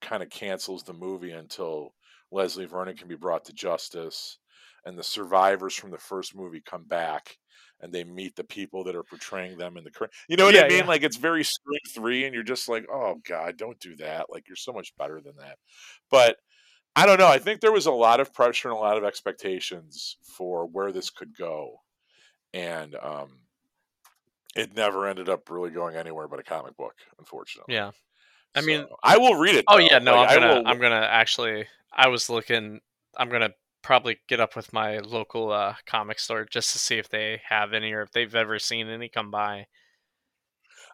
[0.00, 1.92] kind of cancels the movie until
[2.30, 4.38] Leslie Vernon can be brought to justice
[4.84, 7.36] and the survivors from the first movie come back
[7.80, 10.54] and they meet the people that are portraying them in the current you know what
[10.54, 10.78] Yeah, i mean?
[10.78, 10.86] yeah.
[10.86, 14.26] like it's very scream 3 and you're just like oh god don't do that.
[14.30, 15.58] Like you're so much better than that.
[16.10, 16.36] But
[16.94, 19.04] i don't know i think there was a lot of pressure and a lot of
[19.04, 21.82] expectations for where this could go
[22.54, 23.40] and um
[24.54, 27.74] it never ended up really going anywhere but a comic book unfortunately.
[27.74, 27.90] Yeah.
[28.54, 30.80] I mean, so i will read it oh yeah, no, like, I'm gonna will I'm
[30.80, 32.80] gonna actually I was looking
[33.18, 33.50] I'm gonna
[33.86, 37.72] probably get up with my local uh comic store just to see if they have
[37.72, 39.66] any or if they've ever seen any come by.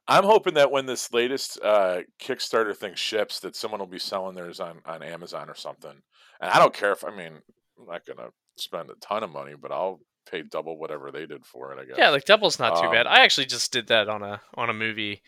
[0.07, 4.35] I'm hoping that when this latest uh, Kickstarter thing ships, that someone will be selling
[4.35, 6.03] theirs on, on Amazon or something.
[6.41, 7.33] And I don't care if I mean
[7.79, 8.29] I'm not gonna
[8.59, 10.01] spend a ton of money, but I'll
[10.31, 11.81] pay double whatever they did for it.
[11.81, 11.97] I guess.
[11.97, 13.07] Yeah, like double's not too bad.
[13.07, 15.23] Um, I actually just did that on a on a movie.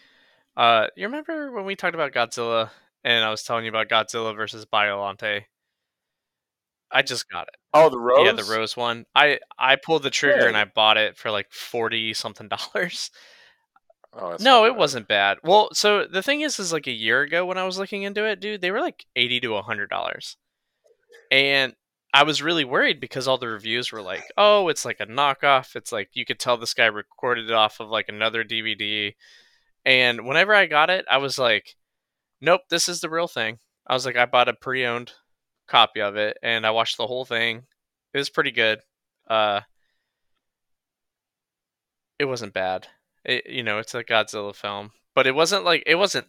[0.55, 2.69] Uh you remember when we talked about Godzilla
[3.05, 5.45] and I was telling you about Godzilla versus Biolante?
[6.95, 7.57] I just got it.
[7.75, 8.25] oh, the rose.
[8.25, 9.05] Yeah, the rose one.
[9.15, 13.11] I I pulled the trigger and I bought it for like 40 something dollars.
[14.17, 15.39] Oh, No, it wasn't bad.
[15.43, 18.25] Well, so the thing is is like a year ago when I was looking into
[18.25, 20.37] it, dude, they were like 80 to 100 dollars.
[21.33, 21.75] And
[22.13, 25.75] I was really worried because all the reviews were like, "Oh, it's like a knockoff.
[25.75, 29.15] It's like you could tell this guy recorded it off of like another DVD."
[29.85, 31.75] And whenever I got it, I was like,
[32.41, 35.13] "Nope, this is the real thing." I was like, I bought a pre-owned
[35.67, 37.63] copy of it and I watched the whole thing.
[38.13, 38.81] It was pretty good.
[39.29, 39.61] Uh
[42.19, 42.89] it wasn't bad.
[43.25, 46.27] It, you know, it's a Godzilla film, but it wasn't like it wasn't.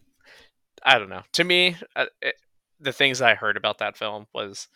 [0.83, 1.23] I don't know.
[1.33, 2.35] To me, uh, it,
[2.79, 4.67] the things I heard about that film was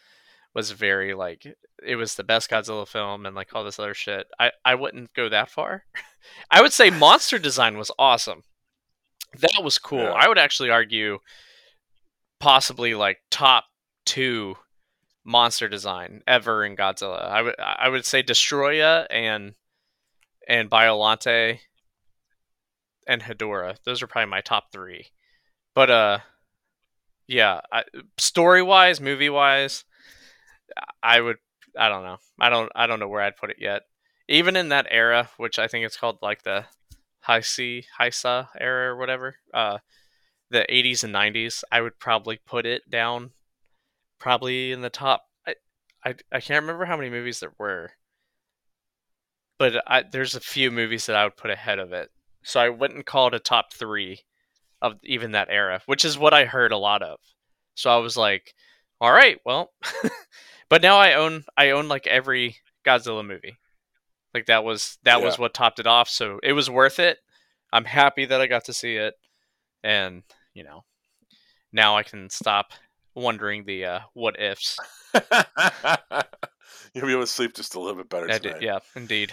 [0.54, 1.46] was very like
[1.86, 4.28] it was the best Godzilla film and like all this other shit.
[4.40, 5.86] I I wouldn't go that far.
[6.52, 8.44] I would say monster design was awesome.
[9.40, 10.00] That was cool.
[10.00, 10.12] Yeah.
[10.12, 11.20] I would actually argue
[12.40, 13.66] possibly like top
[14.10, 14.56] 2
[15.24, 17.24] monster design ever in Godzilla.
[17.30, 19.54] I would I would say Destoroyah and
[20.48, 21.60] and Biolante
[23.08, 23.78] and Hedorah.
[23.84, 25.06] Those are probably my top 3.
[25.76, 26.20] But uh
[27.28, 27.62] yeah,
[28.18, 29.86] story wise, movie wise,
[31.04, 31.38] I would.
[31.78, 32.18] I don't know.
[32.40, 32.72] I don't.
[32.76, 33.84] I don't know where I'd put it yet.
[34.28, 36.66] Even in that era, which I think it's called like the
[37.28, 39.78] Heisei Heisa era or whatever, uh,
[40.50, 43.32] the 80s and 90s, I would probably put it down,
[44.20, 45.26] probably in the top.
[45.48, 45.56] I
[46.06, 47.92] I, I can't remember how many movies there were,
[49.58, 52.10] but I, there's a few movies that I would put ahead of it.
[52.44, 54.22] So I wouldn't call it a top three
[54.82, 57.20] of even that era, which is what I heard a lot of.
[57.76, 58.54] So I was like,
[59.02, 59.72] all right, well,
[60.70, 63.58] but now I own I own like every Godzilla movie.
[64.34, 65.26] Like that was that Yeah.
[65.26, 67.20] was what topped it off, so it was worth it.
[67.74, 69.16] I'm happy that I got to see it,
[69.84, 70.86] and you know,
[71.74, 72.74] now I can stop
[73.22, 74.78] wondering the uh, what ifs.
[76.94, 78.42] You'll be able to sleep just a little bit better tonight.
[78.42, 79.32] did, yeah, indeed.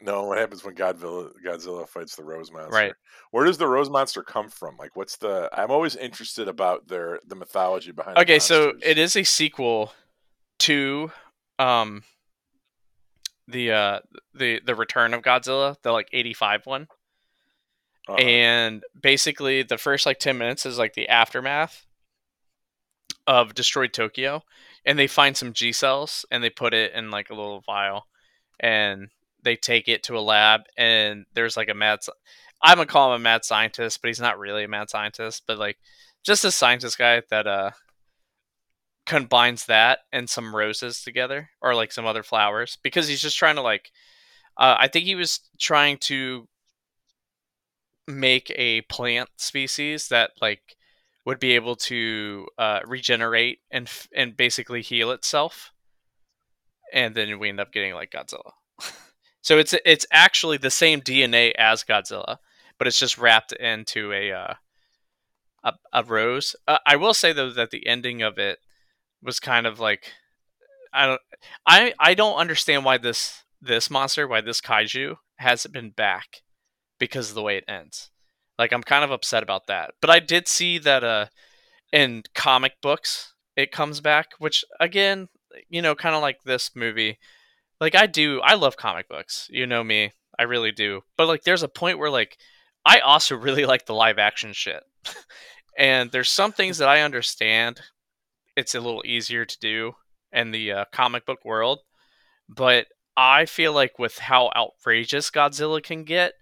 [0.00, 2.76] No, what happens when Godzilla Godzilla fights the Rose Monster?
[2.76, 2.92] Right.
[3.32, 4.76] Where does the Rose Monster come from?
[4.76, 5.48] Like, what's the?
[5.52, 8.16] I'm always interested about their the mythology behind.
[8.16, 9.92] the Okay, so it is a sequel
[10.60, 11.10] to
[11.58, 12.02] um
[13.48, 14.00] the uh
[14.34, 16.88] the the Return of Godzilla, the like 85 one.
[18.08, 18.18] Uh-huh.
[18.18, 21.86] and basically the first like 10 minutes is like the aftermath
[23.26, 24.42] of destroyed tokyo
[24.84, 28.06] and they find some g cells and they put it in like a little vial
[28.60, 29.08] and
[29.42, 31.98] they take it to a lab and there's like a mad
[32.62, 35.58] i'm gonna call him a mad scientist but he's not really a mad scientist but
[35.58, 35.76] like
[36.24, 37.70] just a scientist guy that uh
[39.06, 43.54] combines that and some roses together or like some other flowers because he's just trying
[43.54, 43.92] to like
[44.58, 46.48] uh, i think he was trying to
[48.08, 50.76] make a plant species that like
[51.26, 55.72] would be able to uh, regenerate and and basically heal itself,
[56.92, 58.52] and then we end up getting like Godzilla.
[59.42, 62.38] so it's it's actually the same DNA as Godzilla,
[62.78, 64.54] but it's just wrapped into a uh,
[65.64, 66.54] a, a rose.
[66.66, 68.60] Uh, I will say though that the ending of it
[69.20, 70.12] was kind of like
[70.92, 71.20] I don't
[71.66, 76.42] I I don't understand why this this monster why this kaiju hasn't been back
[77.00, 78.10] because of the way it ends.
[78.58, 79.92] Like I'm kind of upset about that.
[80.00, 81.26] But I did see that uh
[81.92, 85.28] in comic books it comes back, which again,
[85.68, 87.18] you know, kind of like this movie.
[87.80, 89.48] Like I do I love comic books.
[89.50, 90.12] You know me.
[90.38, 91.02] I really do.
[91.16, 92.36] But like there's a point where like
[92.84, 94.82] I also really like the live action shit.
[95.78, 97.80] and there's some things that I understand
[98.56, 99.92] it's a little easier to do
[100.32, 101.80] in the uh, comic book world,
[102.48, 106.32] but I feel like with how outrageous Godzilla can get,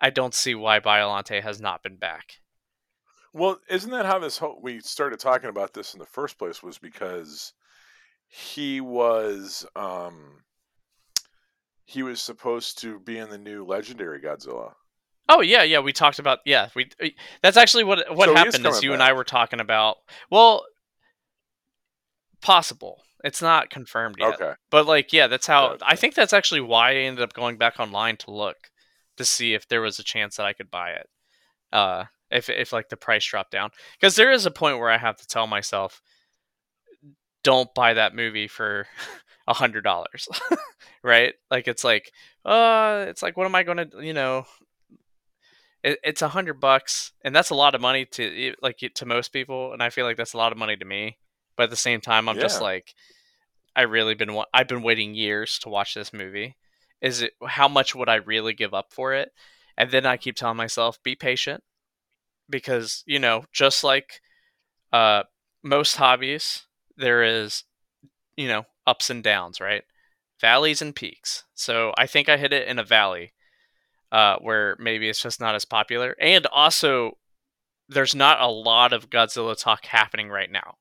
[0.00, 2.40] I don't see why Biolante has not been back.
[3.32, 6.62] Well, isn't that how this whole we started talking about this in the first place?
[6.62, 7.52] Was because
[8.26, 10.42] he was um
[11.84, 14.72] he was supposed to be in the new Legendary Godzilla.
[15.28, 18.38] Oh yeah, yeah, we talked about yeah, we we- that's actually what what So is
[18.38, 19.98] happened is coming you and I were talking about.
[20.30, 20.64] Well,
[22.40, 23.02] possible.
[23.22, 24.40] It's not confirmed yet.
[24.40, 24.54] Okay.
[24.70, 25.84] But like yeah, that's how Gotcha.
[25.86, 28.69] I think that's actually why I ended up going back online to look
[29.20, 31.08] to see if there was a chance that I could buy it.
[31.72, 33.70] Uh if if like the price dropped down.
[34.00, 36.02] Cuz there is a point where I have to tell myself
[37.42, 38.86] don't buy that movie for
[39.46, 40.28] a hundred dollars
[41.02, 41.34] right?
[41.50, 42.12] Like it's like
[42.44, 44.46] uh it's like what am i gonna you know?
[45.82, 49.28] It, it's a hundred bucks and that's a lot of money to like to most
[49.32, 51.16] people and i feel like that's a lot of money to me
[51.56, 52.94] but at the same time i'm just like
[53.74, 56.54] i really been wa- i've been waiting years to watch this movie
[57.00, 59.30] is it how much would i really give up for it
[59.76, 61.62] and then i keep telling myself be patient
[62.48, 64.20] because you know just like
[64.92, 65.22] uh
[65.62, 67.64] most hobbies there is
[68.36, 69.84] you know ups and downs right
[70.40, 73.32] valleys and peaks so i think i hit it in a valley
[74.12, 76.16] uh, where maybe it's just not as popular.
[76.20, 77.18] And also,
[77.88, 80.76] there's not a lot of Godzilla talk happening right now.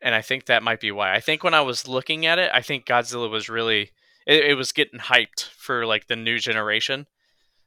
[0.00, 1.14] And I think that might be why.
[1.14, 3.90] I think when I was looking at it, I think Godzilla was really
[4.26, 7.06] it, it was getting hyped for like the new generation.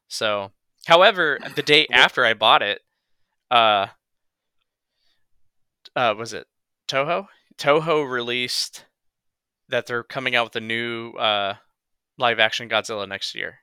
[0.08, 0.52] So,
[0.86, 2.82] however, the day after I bought it,
[3.52, 3.88] uh,
[5.96, 6.48] uh, was it
[6.88, 7.28] Toho?
[7.58, 8.86] Toho released
[9.70, 11.56] that they're coming out with a new uh,
[12.18, 13.60] live action Godzilla next year.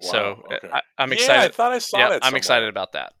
[0.00, 0.68] so Wow, uh, okay.
[0.72, 2.24] I, I'm Yeah, I thought I saw yeah, that.
[2.24, 3.12] I'm excited about that.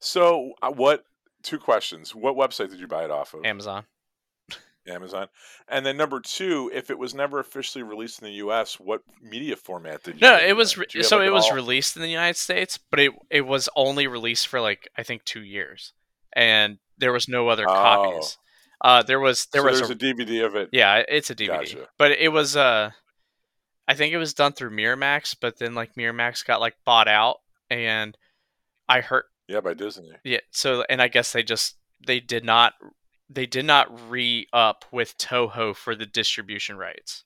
[0.00, 1.04] So, uh, what
[1.42, 2.14] two questions.
[2.14, 3.44] What website did you buy it off of?
[3.44, 3.84] Amazon.
[4.88, 5.28] Amazon.
[5.68, 9.56] And then number two, if it was never officially released in the U.S., what media
[9.56, 10.20] format did you?
[10.20, 12.36] No, it was re- Do you have, so it was all- released in the United
[12.38, 15.92] States, but it it was only released for like I think two years,
[16.32, 17.72] and there was no other Oh.
[17.72, 18.38] copies.
[18.80, 20.68] Uh, there was there so was there's a, a DVD of it.
[20.72, 21.88] yeah, it's a DVD, Gotcha.
[21.98, 22.90] but it was uh,
[23.88, 27.38] I think it was done through Miramax, but then like Miramax got like bought out,
[27.70, 28.16] and
[28.88, 30.12] I heard Yeah, by Disney.
[30.24, 31.76] yeah, so and I guess they just
[32.06, 32.74] they did not
[33.30, 37.24] they did not re up with Toho for the distribution rights.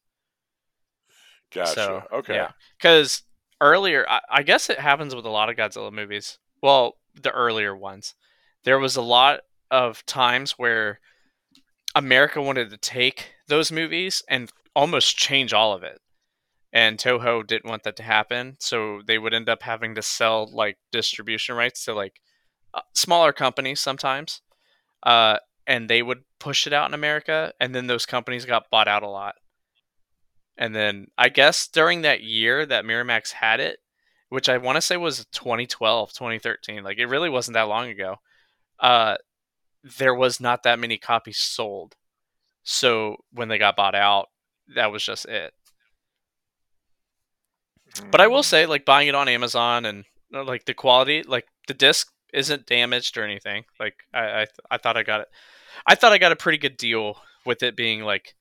[1.53, 1.73] Gotcha.
[1.73, 2.35] So, okay.
[2.35, 2.51] yeah.
[2.77, 3.23] Because
[3.61, 6.39] earlier, I, I guess it happens with a lot of Godzilla movies.
[6.63, 8.15] Well, the earlier ones,
[8.65, 9.41] there was a lot
[9.71, 11.01] of times where
[11.95, 16.01] America wanted to take those movies and almost change all of it,
[16.73, 20.51] and Toho didn't want that to happen, so they would end up having to sell
[20.53, 22.21] like distribution rights to like
[22.73, 24.41] uh, smaller companies sometimes,
[25.03, 25.37] uh,
[25.67, 29.03] and they would push it out in America, and then those companies got bought out
[29.03, 29.37] a lot.
[30.57, 33.79] And then I guess during that year that Miramax had it,
[34.29, 38.17] which I want to say was 2012, 2013, like it really wasn't that long ago,
[38.81, 39.17] uh,
[39.83, 41.97] there was not that many copies sold.
[42.65, 44.29] So when they got bought out,
[44.75, 45.55] that was just it.
[48.11, 48.45] But I will Mm.
[48.45, 50.05] say, like buying it on Amazon and
[50.35, 53.65] uh, like the quality, like the disc isn't damaged or anything.
[53.79, 55.29] Like I, I, I thought I got it.
[55.87, 58.35] I thought I got a pretty good deal with it being like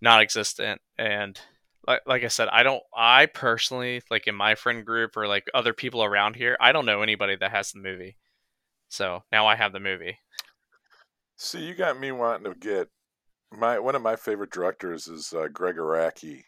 [0.00, 1.40] non-existent and
[1.86, 2.82] like, like I said, I don't.
[2.94, 6.84] I personally like in my friend group or like other people around here, I don't
[6.84, 8.18] know anybody that has the movie.
[8.88, 10.18] So now I have the movie.
[11.36, 12.88] See, you got me wanting to get
[13.50, 16.42] my one of my favorite directors is uh, Gregg Araki,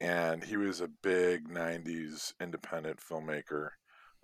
[0.00, 3.68] and he was a big '90s independent filmmaker.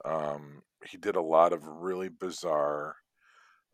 [0.05, 2.97] Um, he did a lot of really bizarre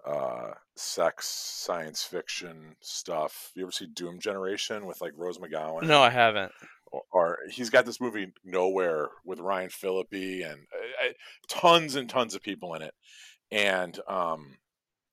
[0.06, 3.50] uh, sex science fiction stuff.
[3.54, 5.82] You ever see Doom Generation with like Rose McGowan?
[5.86, 6.52] No, I haven't.
[6.92, 10.12] or, or he's got this movie Nowhere with Ryan Phillippe
[10.44, 10.60] and
[11.02, 11.08] uh,
[11.48, 12.94] tons and tons of people in it,
[13.50, 14.56] and um,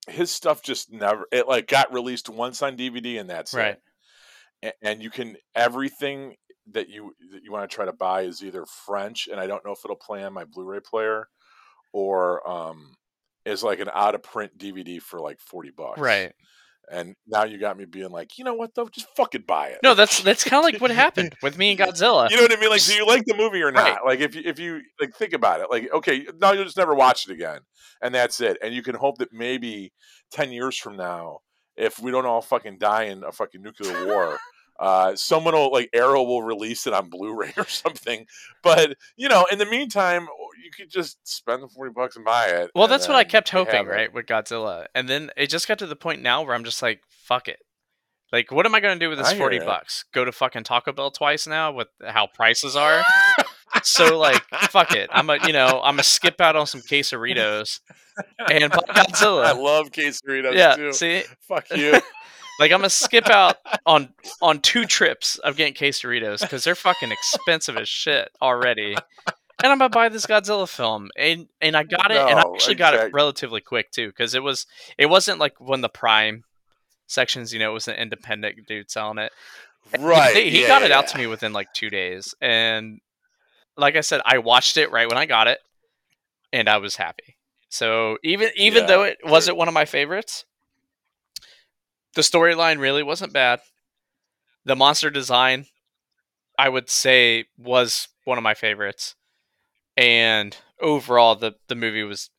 [0.08, 3.78] his stuff just never it like got released once on DVD and that's Right.
[4.62, 4.74] it.
[4.84, 6.36] A- And you can everything
[6.72, 9.66] that you that you want to try to buy is either French, and I don't
[9.66, 11.28] know if it'll play on my Blu-ray player,
[11.92, 12.96] or um,
[13.46, 16.00] is like an out of print DVD for like forty bucks.
[16.00, 16.34] Right.
[16.92, 19.80] And now you got me being like, you know what though, just fucking buy it.
[19.84, 22.30] No, that's that's kind of like what happened with me and Godzilla.
[22.30, 22.70] You know what I mean?
[22.70, 23.84] Like, do you like the movie or not?
[23.84, 24.06] Right.
[24.06, 26.94] Like, if you if you like think about it, like, okay, now you'll just never
[26.94, 27.60] watch it again,
[28.02, 28.58] and that's it.
[28.62, 29.94] And you can hope that maybe
[30.30, 31.40] ten years from now,
[31.78, 34.38] if we don't all fucking die in a fucking nuclear war,
[34.80, 38.26] uh, someone will like Arrow will release it on Blu-ray or something.
[38.62, 40.28] But you know, in the meantime,
[40.64, 42.72] you could just spend the forty bucks and buy it.
[42.76, 43.88] Well, that's what I kept hoping, it.
[43.88, 44.86] right, with Godzilla.
[44.96, 47.60] And then it just got to the point now where I'm just like, fuck it.
[48.34, 50.06] Like, what am I going to do with this I 40 bucks?
[50.12, 53.04] Go to fucking Taco Bell twice now with how prices are?
[53.84, 55.08] so, like, fuck it.
[55.14, 57.80] I'm a, you know, I'm a skip out on some quesaritos
[58.50, 58.80] and buy
[59.46, 60.94] I love quesadillas yeah, too.
[60.94, 61.22] see?
[61.42, 62.00] Fuck you.
[62.60, 67.12] Like, I'm gonna skip out on on two trips of getting quesaritos because they're fucking
[67.12, 68.96] expensive as shit already.
[69.62, 72.76] And I'm gonna buy this Godzilla film, and and I got it, and I actually
[72.76, 76.44] got it relatively quick too, because it was it wasn't like when the Prime
[77.08, 79.32] sections, you know, it was an independent dude selling it.
[80.00, 80.36] right.
[80.36, 83.00] He, he yeah, got it yeah, out to me within like two days, and
[83.78, 85.60] like I said, I watched it right when I got it,
[86.52, 87.38] and I was happy.
[87.70, 90.46] So even even Yeah, though it wasn't one of my favorites,
[92.16, 93.62] the storyline really wasn't bad.
[94.66, 95.66] The monster design,
[96.58, 99.16] I would say, was one of my favorites,
[99.98, 102.30] and overall, the the movie was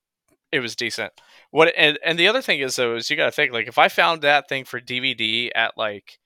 [0.53, 1.13] it was decent.
[1.51, 3.79] What and and the other thing is though is you got to think like if
[3.79, 6.19] I found that thing for DVD at like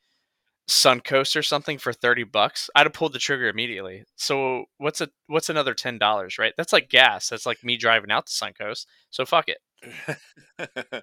[0.69, 4.05] Suncoast or something for thirty bucks, I'd have pulled the trigger immediately.
[4.17, 6.53] So what's a what's another ten dollars, right?
[6.57, 7.31] That's like gas.
[7.31, 8.87] That's like me driving out to Suncoast.
[9.11, 9.59] So fuck it.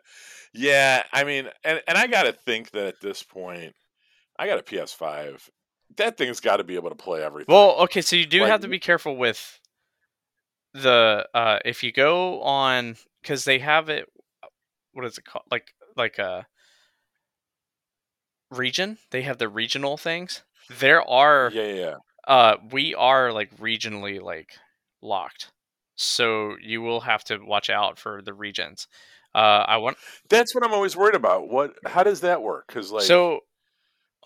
[0.54, 3.74] yeah, I mean, and and I got to think that at this point,
[4.38, 5.50] I got a PS5.
[5.98, 7.54] That thing's got to be able to play everything.
[7.54, 9.60] Well, okay, so you do Like, have to be careful with
[10.74, 14.10] the uh if you go on because they have it.
[14.94, 15.46] What is it called?
[15.50, 16.48] Like like a
[18.52, 18.98] region.
[19.12, 20.44] They have the regional things.
[20.80, 21.96] There are yeah, yeah, yeah.
[22.28, 24.58] uh we are like regionally like
[25.02, 25.52] locked
[25.96, 28.88] so you will have to watch out for the regions
[29.34, 29.98] uh i want
[30.30, 31.50] That's what I'm always worried about.
[31.50, 31.74] What?
[31.86, 32.68] How does that work?
[32.68, 33.42] Because like, so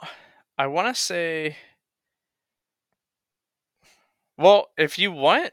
[0.57, 1.57] i want to say
[4.37, 5.51] well if you want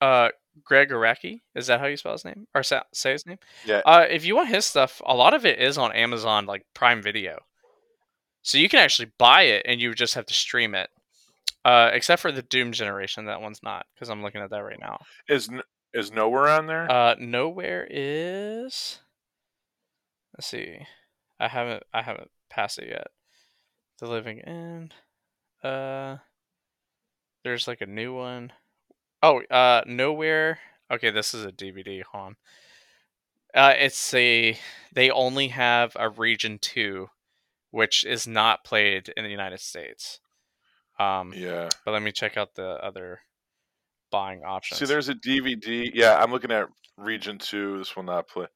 [0.00, 0.28] uh
[0.64, 1.42] Gregg Araki.
[1.54, 3.38] Is that how you spell his name or sa- say his name?
[3.64, 3.82] Yeah.
[3.84, 7.02] Uh, if you want his stuff, a lot of it is on Amazon, like Prime
[7.02, 7.40] Video.
[8.42, 10.88] So you can actually buy it, and you just have to stream it.
[11.64, 14.78] Uh, except for the Doom generation, that one's not because I'm looking at that right
[14.80, 15.00] now.
[15.28, 16.90] Is n- is nowhere on there?
[16.90, 19.00] Uh, nowhere is.
[20.36, 20.78] Let's see.
[21.40, 23.08] I haven't I haven't passed it yet.
[23.98, 24.94] The Living End.
[25.62, 26.18] Uh,
[27.42, 28.52] there's like a new one.
[29.22, 30.58] Oh, uh, nowhere.
[30.92, 32.02] Okay, this is a DVD.
[32.12, 32.36] Hold on.
[33.54, 34.58] Uh, it's a.
[34.92, 37.08] They only have a region two,
[37.70, 40.20] which is not played in the United States.
[40.98, 41.68] Um, yeah.
[41.84, 43.20] but let me check out the other
[44.10, 44.78] buying options.
[44.78, 45.90] See, there's a DVD.
[45.92, 47.78] Yeah, I'm looking at Region Two.
[47.78, 48.46] This will not play.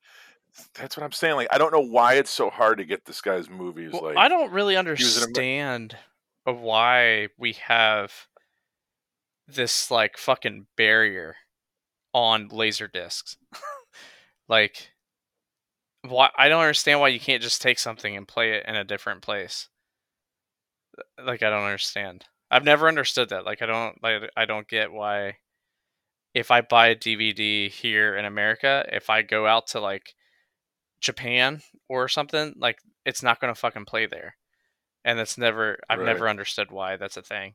[0.74, 1.36] That's what I'm saying.
[1.36, 3.92] Like, I don't know why it's so hard to get this guy's movies.
[3.92, 5.96] Well, like, I don't really an understand
[6.46, 8.26] of why we have
[9.46, 11.36] this like fucking barrier
[12.12, 13.36] on laser discs.
[14.48, 14.90] like
[16.02, 18.84] why I don't understand why you can't just take something and play it in a
[18.84, 19.68] different place.
[21.22, 22.24] Like I don't understand.
[22.50, 23.44] I've never understood that.
[23.44, 25.36] Like I don't like I don't get why
[26.34, 30.14] if I buy a DVD here in America, if I go out to like
[31.00, 34.36] Japan or something, like it's not going to fucking play there.
[35.04, 36.06] And that's never I've Right.
[36.06, 37.54] never understood why that's a thing.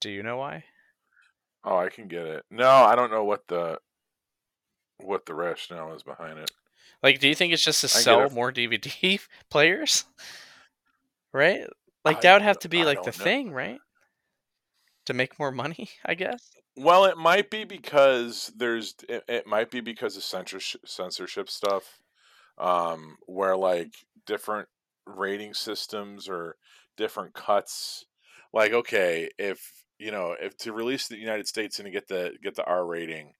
[0.00, 0.64] Do you know why?
[1.64, 2.44] Oh, I can get it.
[2.50, 3.78] No, I don't know what the
[4.98, 6.50] what the rationale is behind it.
[7.02, 10.04] Like do you think it's just to I sell more DVD players?
[11.32, 11.66] Right?
[12.04, 13.24] Like I- that would have to be I like the know.
[13.24, 13.80] thing, right?
[15.04, 16.56] To make more money, I guess.
[16.76, 22.00] Well, it might be because there's it, it might be because of censorship censorship stuff,
[22.58, 23.94] um, where like
[24.26, 24.68] different
[25.06, 26.56] rating systems or
[26.96, 28.06] different cuts.
[28.52, 29.60] Like, okay, if
[29.98, 32.86] you know, if to release the United States and to get the get the R
[32.86, 33.34] rating,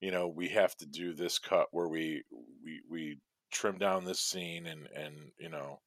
[0.00, 2.24] you know, we have to do this cut where we
[2.64, 3.18] we we
[3.52, 5.80] trim down this scene and and you know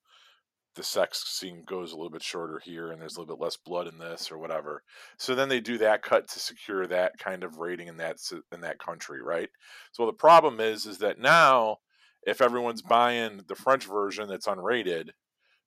[0.78, 3.58] the sex scene goes a little bit shorter here and there's a little bit less
[3.58, 4.84] blood in this or whatever
[5.18, 8.18] so then they do that cut to secure that kind of rating in that
[8.54, 9.50] in that country right
[9.92, 11.78] so the problem is is that now
[12.26, 15.10] if everyone's buying the french version that's unrated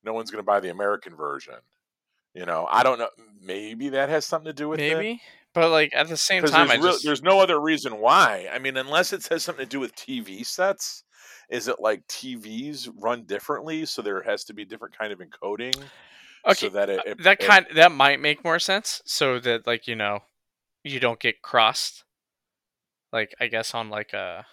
[0.04, 1.56] no one's going to buy the american version
[2.32, 3.08] you know i don't know
[3.42, 5.20] maybe that has something to do with it Maybe.
[5.52, 8.48] But like at the same time there's, I real- just there's no other reason why.
[8.52, 11.02] I mean, unless it has something to do with TV sets.
[11.48, 15.76] Is it like TVs run differently, so there has to be different kind of encoding,
[16.46, 19.66] Okay, so that it, it that it- kind that might make more sense so that
[19.66, 20.20] like you know
[20.84, 22.04] you don't get crossed
[23.12, 24.46] like i guess on like a,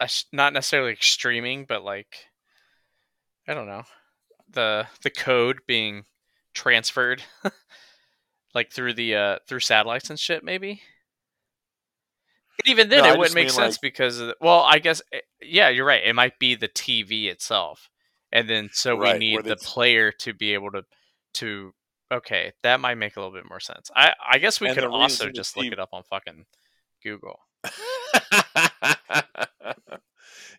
[0.00, 2.26] a not necessarily like streaming but like
[3.48, 3.82] i don't know
[4.48, 6.04] the the code being
[6.52, 7.22] transferred
[8.54, 10.82] like through the uh through satellites and shit maybe
[12.56, 15.02] but even then No, it wouldn't make sense like- because of the, well i guess
[15.12, 17.88] eh, yeah you're right it might be the tv itself
[18.32, 20.82] and then so Right, we need the player to be able to
[21.34, 21.72] to
[22.12, 25.30] okay that might make a little bit more sense i i guess we could also
[25.30, 26.44] just look TV it up on fucking
[27.02, 27.40] google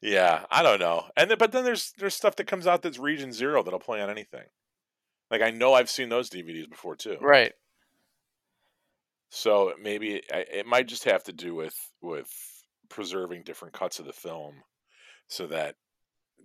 [0.02, 1.06] yeah, I don't know.
[1.16, 4.02] And then, but then there's there's stuff that comes out that's region zero that'll play
[4.02, 4.46] on anything.
[5.32, 7.18] Like I know I've seen those DVDs before too.
[7.22, 7.54] right
[9.36, 12.32] So maybe it, it might just have to do with with
[12.90, 14.64] preserving different cuts of the film,
[15.28, 15.76] so that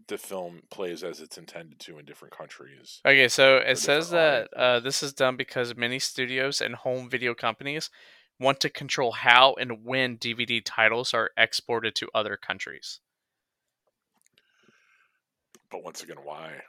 [0.08, 3.00] the film plays as it's intended to in different countries.
[3.06, 7.32] okay so it says that uh, this is done because many studios and home video
[7.34, 7.90] companies
[8.40, 13.00] want to control how and when dvd titles are exported to other countries
[15.70, 16.60] But once again, why?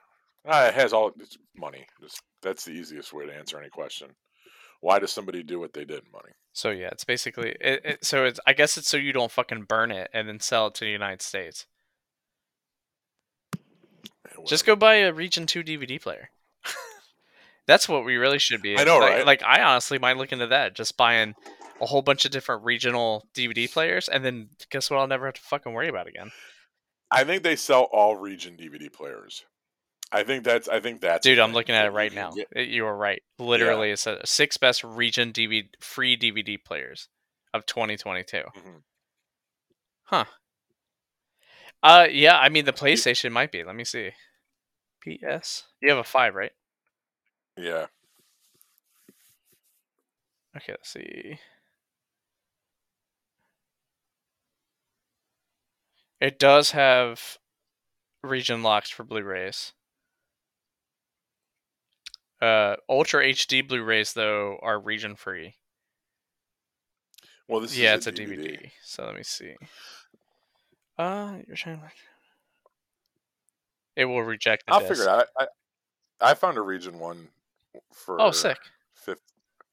[0.45, 1.87] Ah, it has all it's money.
[1.99, 4.15] Just, that's the easiest way to answer any question.
[4.81, 6.03] Why does somebody do what they did?
[6.11, 6.33] Money.
[6.53, 9.63] so yeah it's basically it, it, so it's i guess it's so you don't fucking
[9.63, 11.65] burn it and then sell it to the united states
[14.45, 16.29] Just go buy a Region Two DVD player.
[17.67, 18.77] That's what we really should be.
[18.77, 19.25] I know, like, right?
[19.25, 20.75] Like I honestly might look into that.
[20.75, 21.35] Just buying
[21.79, 24.99] a whole bunch of different regional DVD players, and then guess what?
[24.99, 26.31] I'll never have to fucking worry about again.
[27.09, 29.45] I think they sell all region DVD players.
[30.11, 30.67] I think that's.
[30.67, 31.23] I think that's.
[31.23, 32.31] Dude, I'm looking at it right now.
[32.31, 33.21] get- you were right.
[33.39, 37.07] Literally, it's a six best region DVD free DVD players
[37.53, 38.43] of 2022.
[38.55, 38.83] Mhm.
[40.03, 40.25] Huh.
[41.83, 42.37] Uh, yeah.
[42.37, 43.63] I mean, the PlayStation might be.
[43.63, 44.11] Let me see.
[45.01, 45.63] PS.
[45.81, 46.51] You have a five, right?
[47.57, 47.87] Yeah.
[50.57, 51.39] Okay, let's see.
[56.19, 57.37] It does have
[58.21, 59.73] region locks for Blu-rays.
[62.41, 65.55] Uh, Ultra HD Blu-rays though are region free.
[67.47, 68.71] Well, this yeah, is it's a DVD.
[68.83, 69.55] So let me see.
[70.97, 71.79] Uh, you're trying.
[71.79, 71.91] to-
[73.95, 74.91] It will reject the I'll disc.
[74.91, 75.27] figure it out.
[75.37, 77.27] I, I I found a region one
[77.93, 78.57] for Oh, sick.
[78.95, 79.19] fif-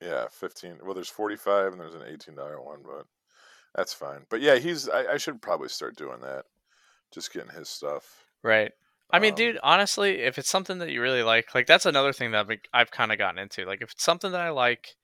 [0.01, 0.79] yeah, fifteen.
[0.83, 3.07] Well, there's forty five and there's an eighteen dollar one, but
[3.75, 4.27] that's fine.
[4.29, 4.89] But yeah, he's.
[4.89, 6.45] I, I should probably start doing that.
[7.13, 8.25] Just getting his stuff.
[8.43, 8.73] Right.
[9.11, 12.13] I mean, Um, dude, honestly, if it's something that you really like, like that's another
[12.13, 13.65] thing that I've, I've kind of gotten into.
[13.65, 14.97] Like, if it's something that I like,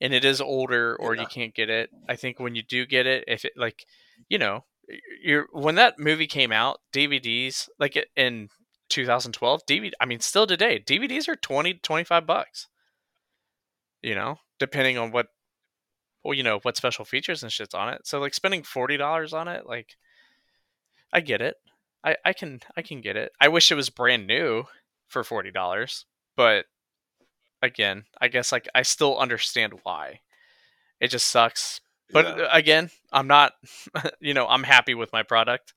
[0.00, 1.22] and it is older, or Yeah.
[1.22, 3.84] you can't get it, I think when you do get it, if it like,
[4.28, 4.64] you know,
[5.22, 8.48] you're when that movie came out, DVDs like in
[8.88, 9.96] 2012, DVD.
[10.00, 12.68] I mean, still today, DVDs are 20 25 bucks.
[14.02, 15.28] You know, depending on what,
[16.24, 18.06] well, you know, what special features and shit's on it.
[18.06, 19.96] So like spending forty dollars on it, like,
[21.12, 21.56] I get it.
[22.04, 23.32] I, I can I can get it.
[23.40, 24.64] I wish it was brand new
[25.08, 26.04] for forty dollars,
[26.36, 26.66] but
[27.62, 30.20] again, I guess like I still understand why.
[31.00, 31.80] It just sucks.
[32.10, 32.44] But yeah.
[32.44, 33.52] uh, again, I'm not
[34.20, 35.72] you know, I'm happy with my product.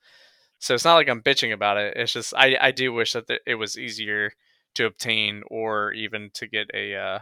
[0.60, 1.96] So it's not like I'm bitching about it.
[1.96, 4.32] It's just I, I do wish that the, it was easier
[4.76, 7.20] to obtain or even to get a uh,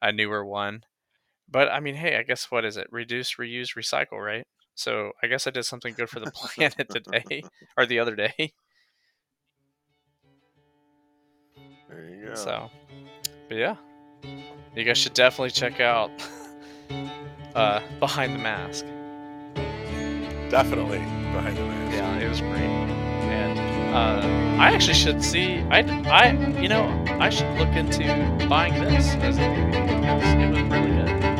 [0.00, 0.84] a newer one.
[1.48, 2.88] But I mean, hey, I guess what is it?
[2.90, 4.46] Reduce, reuse, recycle, right?
[4.74, 7.42] So I guess I did something good for the planet today
[7.76, 8.52] or the other day.
[11.88, 12.34] there you go.
[12.34, 12.70] So,
[13.48, 13.76] but yeah,
[14.74, 16.10] you guys should definitely check out
[17.54, 18.84] uh, Behind the Mask.
[20.50, 21.96] Definitely behind the mask.
[21.96, 22.62] Yeah, it was great,
[23.30, 23.58] and
[23.94, 25.58] uh, I actually should see.
[25.70, 26.84] I, I, you know,
[27.20, 28.04] I should look into
[28.48, 31.33] buying this as a DVD because it was really good.